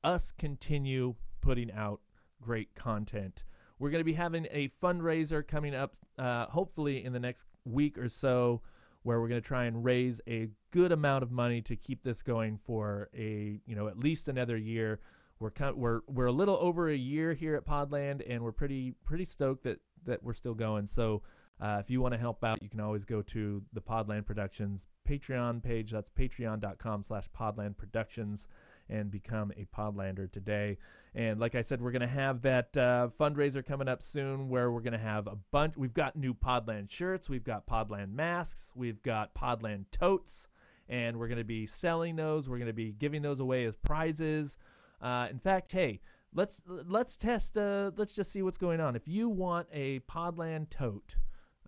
[0.03, 2.01] us continue putting out
[2.41, 3.43] great content.
[3.79, 7.97] We're going to be having a fundraiser coming up, uh, hopefully in the next week
[7.97, 8.61] or so,
[9.03, 12.21] where we're going to try and raise a good amount of money to keep this
[12.21, 14.99] going for a you know at least another year.
[15.39, 18.93] We're kind we're we're a little over a year here at Podland, and we're pretty
[19.03, 20.87] pretty stoked that that we're still going.
[20.87, 21.23] So.
[21.59, 24.87] Uh, if you want to help out, you can always go to the Podland Productions
[25.07, 25.91] Patreon page.
[25.91, 28.47] That's patreon.com slash Podland Productions
[28.91, 30.77] and become a Podlander today.
[31.15, 34.71] And like I said, we're going to have that uh, fundraiser coming up soon where
[34.71, 35.75] we're going to have a bunch.
[35.77, 40.47] We've got new Podland shirts, we've got Podland masks, we've got Podland totes,
[40.87, 42.49] and we're going to be selling those.
[42.49, 44.57] We're going to be giving those away as prizes.
[45.01, 46.01] Uh, in fact, hey,
[46.33, 47.57] let's let's test.
[47.57, 48.95] Uh, let's just see what's going on.
[48.95, 51.15] If you want a Podland tote,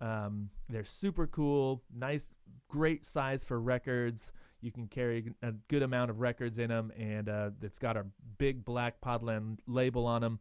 [0.00, 2.34] um, they're super cool, nice,
[2.68, 4.32] great size for records.
[4.60, 8.06] You can carry a good amount of records in them, and uh, it's got a
[8.38, 10.40] big black Podland label on them.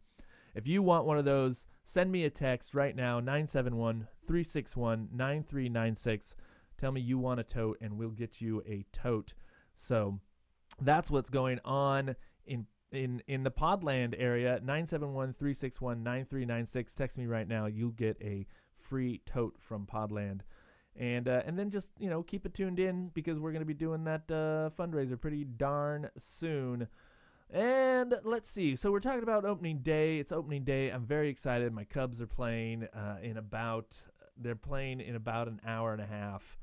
[0.56, 6.36] If you want one of those, send me a text right now 971 361 9396.
[6.80, 9.34] Tell me you want a tote, and we'll get you a tote.
[9.76, 10.20] So
[10.82, 17.66] that's what's going on in in in the Podland area 971-361-9396 text me right now
[17.66, 18.46] you'll get a
[18.94, 20.42] free tote from Podland
[20.96, 23.66] and uh, and then just you know keep it tuned in because we're going to
[23.66, 26.88] be doing that uh, fundraiser pretty darn soon.
[27.50, 28.76] And let's see.
[28.76, 30.20] So we're talking about opening day.
[30.20, 30.90] It's opening day.
[30.90, 31.74] I'm very excited.
[31.74, 33.96] My Cubs are playing uh, in about
[34.38, 36.60] they're playing in about an hour and a half,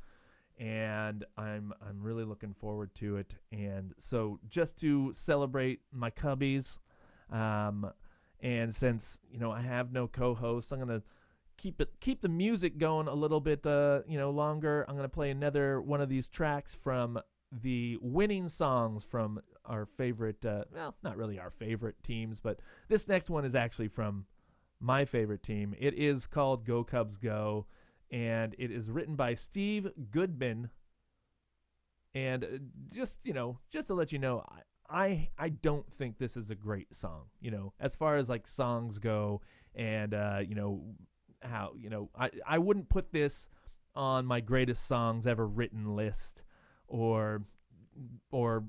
[0.57, 3.35] and I'm I'm really looking forward to it.
[3.51, 6.79] And so just to celebrate my Cubbies,
[7.33, 7.91] um,
[8.41, 11.03] and since you know I have no co-host, I'm gonna
[11.61, 14.85] keep it keep the music going a little bit uh you know longer.
[14.89, 17.21] I'm going to play another one of these tracks from
[17.53, 20.95] the winning songs from our favorite uh well.
[21.03, 24.25] not really our favorite teams but this next one is actually from
[24.81, 25.75] my favorite team.
[25.79, 27.67] It is called go cubs go
[28.11, 30.71] and it is written by steve goodman.
[32.15, 32.49] And uh,
[32.93, 36.51] just you know just to let you know I, I I don't think this is
[36.51, 39.43] a great song, you know, as far as like songs go,
[39.75, 40.83] and uh, you know
[41.43, 43.49] how you know I I wouldn't put this
[43.95, 46.43] on my greatest songs ever written list
[46.87, 47.43] or
[48.31, 48.65] or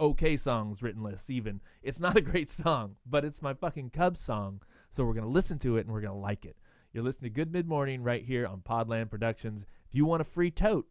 [0.00, 1.60] okay songs written list even.
[1.82, 5.30] It's not a great song, but it's my fucking Cubs song, so we're going to
[5.30, 6.56] listen to it and we're going to like it.
[6.92, 9.64] You're listening to Good Mid Morning right here on Podland Productions.
[9.88, 10.86] If you want a free tote,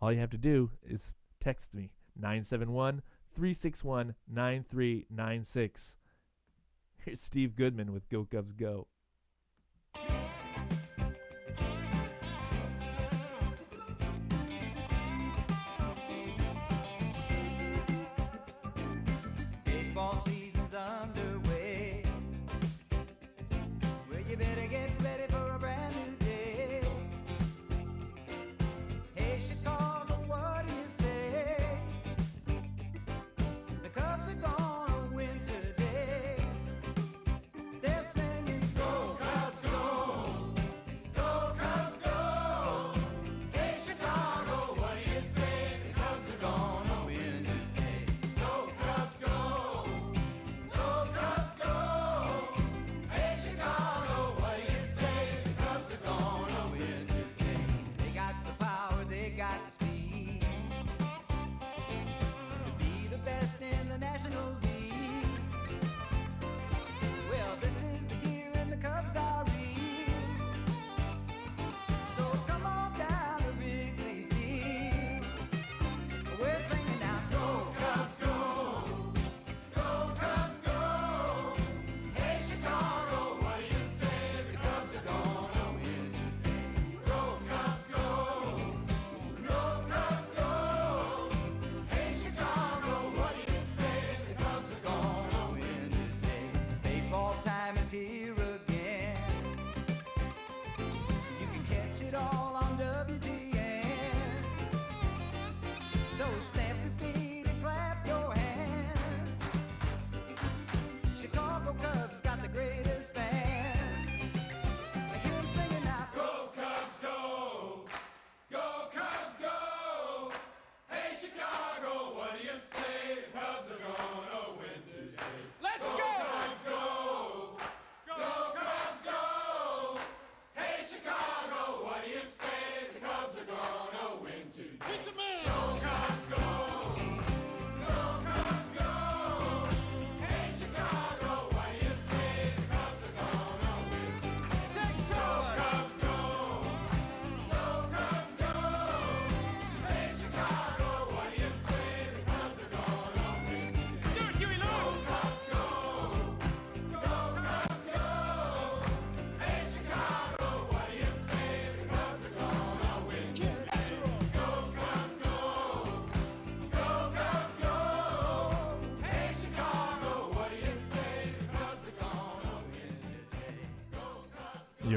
[0.00, 3.02] all you have to do is text me 971
[3.34, 5.96] 361 9396.
[7.04, 8.86] Here's Steve Goodman with Go Cubs Go.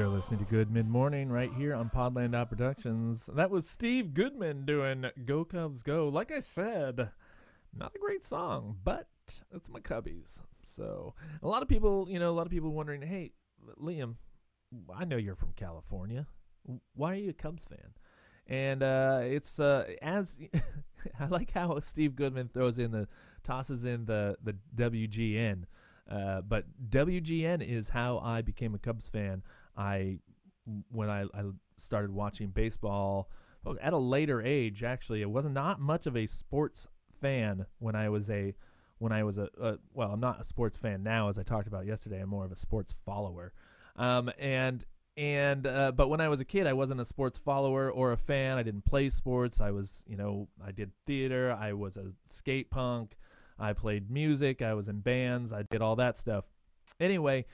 [0.04, 3.24] You're listening to Good Mid Morning right here on Podland Out Productions.
[3.32, 6.10] That was Steve Goodman doing Go Cubs Go.
[6.10, 7.08] Like I said,
[7.74, 9.08] not a great song, but
[9.50, 10.40] it's my Cubbies.
[10.62, 13.32] So a lot of people, you know, a lot of people wondering, hey,
[13.82, 14.16] Liam,
[14.94, 16.26] I know you're from California.
[16.94, 17.94] Why are you a Cubs fan?
[18.46, 20.36] And uh, it's uh, as
[21.18, 23.08] I like how Steve Goodman throws in the
[23.42, 25.64] tosses in the the WGN.
[26.10, 29.42] Uh, but WGN is how I became a Cubs fan.
[29.76, 30.18] I
[30.90, 31.42] when I, I
[31.76, 33.28] started watching baseball
[33.80, 34.82] at a later age.
[34.82, 36.86] Actually, I was not much of a sports
[37.20, 38.54] fan when I was a
[38.98, 41.66] when I was a, a well, I'm not a sports fan now, as I talked
[41.66, 42.20] about yesterday.
[42.20, 43.52] I'm more of a sports follower.
[43.96, 44.84] Um, and
[45.16, 48.16] and uh, but when I was a kid, I wasn't a sports follower or a
[48.16, 48.58] fan.
[48.58, 49.60] I didn't play sports.
[49.60, 51.56] I was, you know, I did theater.
[51.58, 53.16] I was a skate punk.
[53.58, 54.62] I played music.
[54.62, 55.52] I was in bands.
[55.52, 56.44] I did all that stuff.
[56.98, 57.46] Anyway,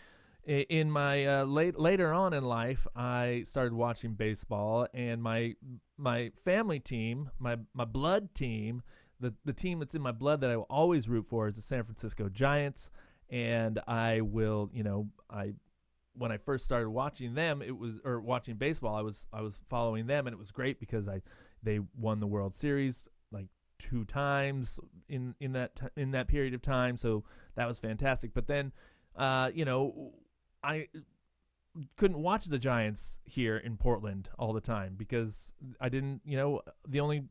[0.46, 5.54] in my uh, late later on in life, I started watching baseball, and my
[5.96, 8.82] my family team, my my blood team,
[9.20, 11.62] the the team that's in my blood that I will always root for is the
[11.62, 12.90] San Francisco Giants,
[13.28, 15.52] and I will, you know, I
[16.14, 19.60] when I first started watching them, it was or watching baseball, I was I was
[19.68, 21.22] following them, and it was great because I
[21.62, 26.62] they won the World Series like two times in in that in that period of
[26.62, 27.24] time, so
[27.56, 28.32] that was fantastic.
[28.34, 28.72] But then,
[29.16, 30.14] uh, you know,
[30.62, 30.88] I
[31.96, 36.62] couldn't watch the Giants here in Portland all the time because I didn't, you know,
[36.86, 37.24] the only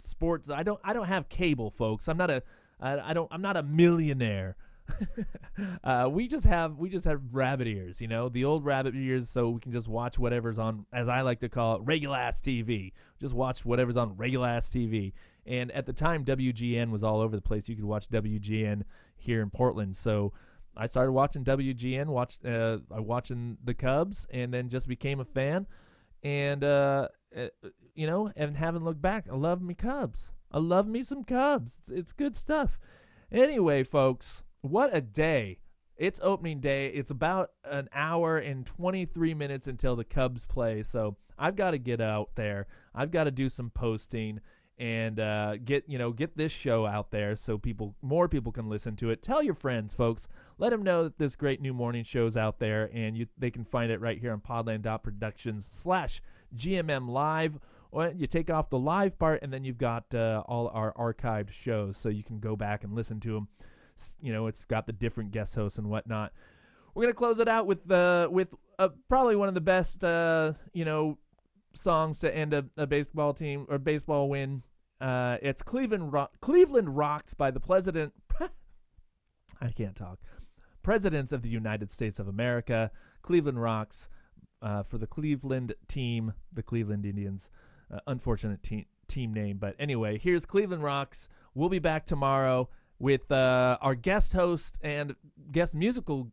[0.00, 2.08] sports I don't I don't have cable, folks.
[2.08, 2.42] I'm not a
[2.80, 4.56] I, I don't I'm not a millionaire.
[5.84, 9.28] uh, we just have we just have rabbit ears, you know, the old rabbit ears,
[9.28, 12.40] so we can just watch whatever's on, as I like to call it, regular ass
[12.40, 12.92] TV.
[13.20, 15.12] Just watch whatever's on regular ass TV.
[15.44, 17.68] And at the time, WGN was all over the place.
[17.68, 18.82] You could watch WGN
[19.16, 20.32] here in Portland, so
[20.76, 25.66] I started watching WGN, watched uh, watching the Cubs, and then just became a fan.
[26.22, 27.48] And uh, uh,
[27.94, 29.26] you know, and haven't looked back.
[29.30, 30.32] I love me Cubs.
[30.52, 31.78] I love me some Cubs.
[31.80, 32.78] It's, it's good stuff.
[33.32, 35.58] Anyway, folks, what a day.
[35.96, 36.88] It's opening day.
[36.88, 40.82] It's about an hour and 23 minutes until the Cubs play.
[40.82, 42.66] So I've got to get out there.
[42.94, 44.40] I've got to do some posting
[44.78, 48.68] and uh, get you know get this show out there so people more people can
[48.68, 49.22] listen to it.
[49.22, 50.28] Tell your friends, folks.
[50.58, 53.64] Let them know that this great new morning show's out there, and you they can
[53.64, 56.22] find it right here on Podland.Productions slash
[56.54, 57.58] GMM Live.
[57.92, 61.52] Or you take off the live part, and then you've got uh, all our archived
[61.52, 63.48] shows, so you can go back and listen to them.
[64.20, 66.32] You know, it's got the different guest hosts and whatnot.
[66.94, 68.48] We're gonna close it out with uh, with
[68.78, 71.16] uh, probably one of the best uh, you know
[71.76, 74.62] songs to end a, a baseball team or baseball win.
[75.00, 78.12] Uh, it's Cleveland Ro- Cleveland Rocks by the President.
[79.60, 80.18] I can't talk.
[80.82, 82.90] Presidents of the United States of America.
[83.22, 84.08] Cleveland Rocks
[84.62, 87.48] uh, for the Cleveland team, the Cleveland Indians.
[87.92, 91.28] Uh, unfortunate te- team name, but anyway, here's Cleveland Rocks.
[91.54, 92.68] We'll be back tomorrow
[92.98, 95.14] with uh, our guest host and
[95.52, 96.32] guest musical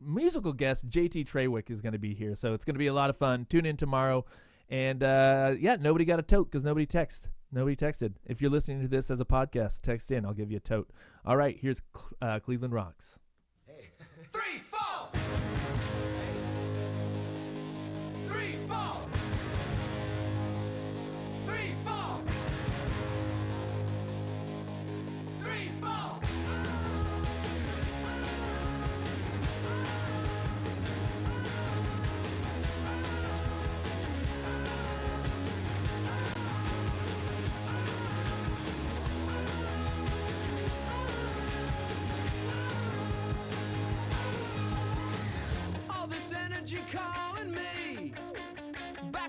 [0.00, 2.92] musical guest JT Treywick is going to be here, so it's going to be a
[2.92, 3.46] lot of fun.
[3.48, 4.24] Tune in tomorrow.
[4.70, 7.28] And uh, yeah, nobody got a tote because nobody texted.
[7.52, 8.14] Nobody texted.
[8.24, 10.24] If you're listening to this as a podcast, text in.
[10.24, 10.90] I'll give you a tote.
[11.26, 11.82] All right, here's
[12.22, 13.18] uh, Cleveland Rocks.
[13.66, 13.90] Hey.
[14.32, 15.08] Three, four.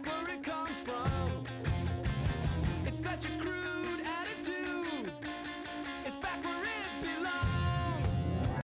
[0.05, 1.45] Where it comes from.
[2.85, 3.70] It's such a crude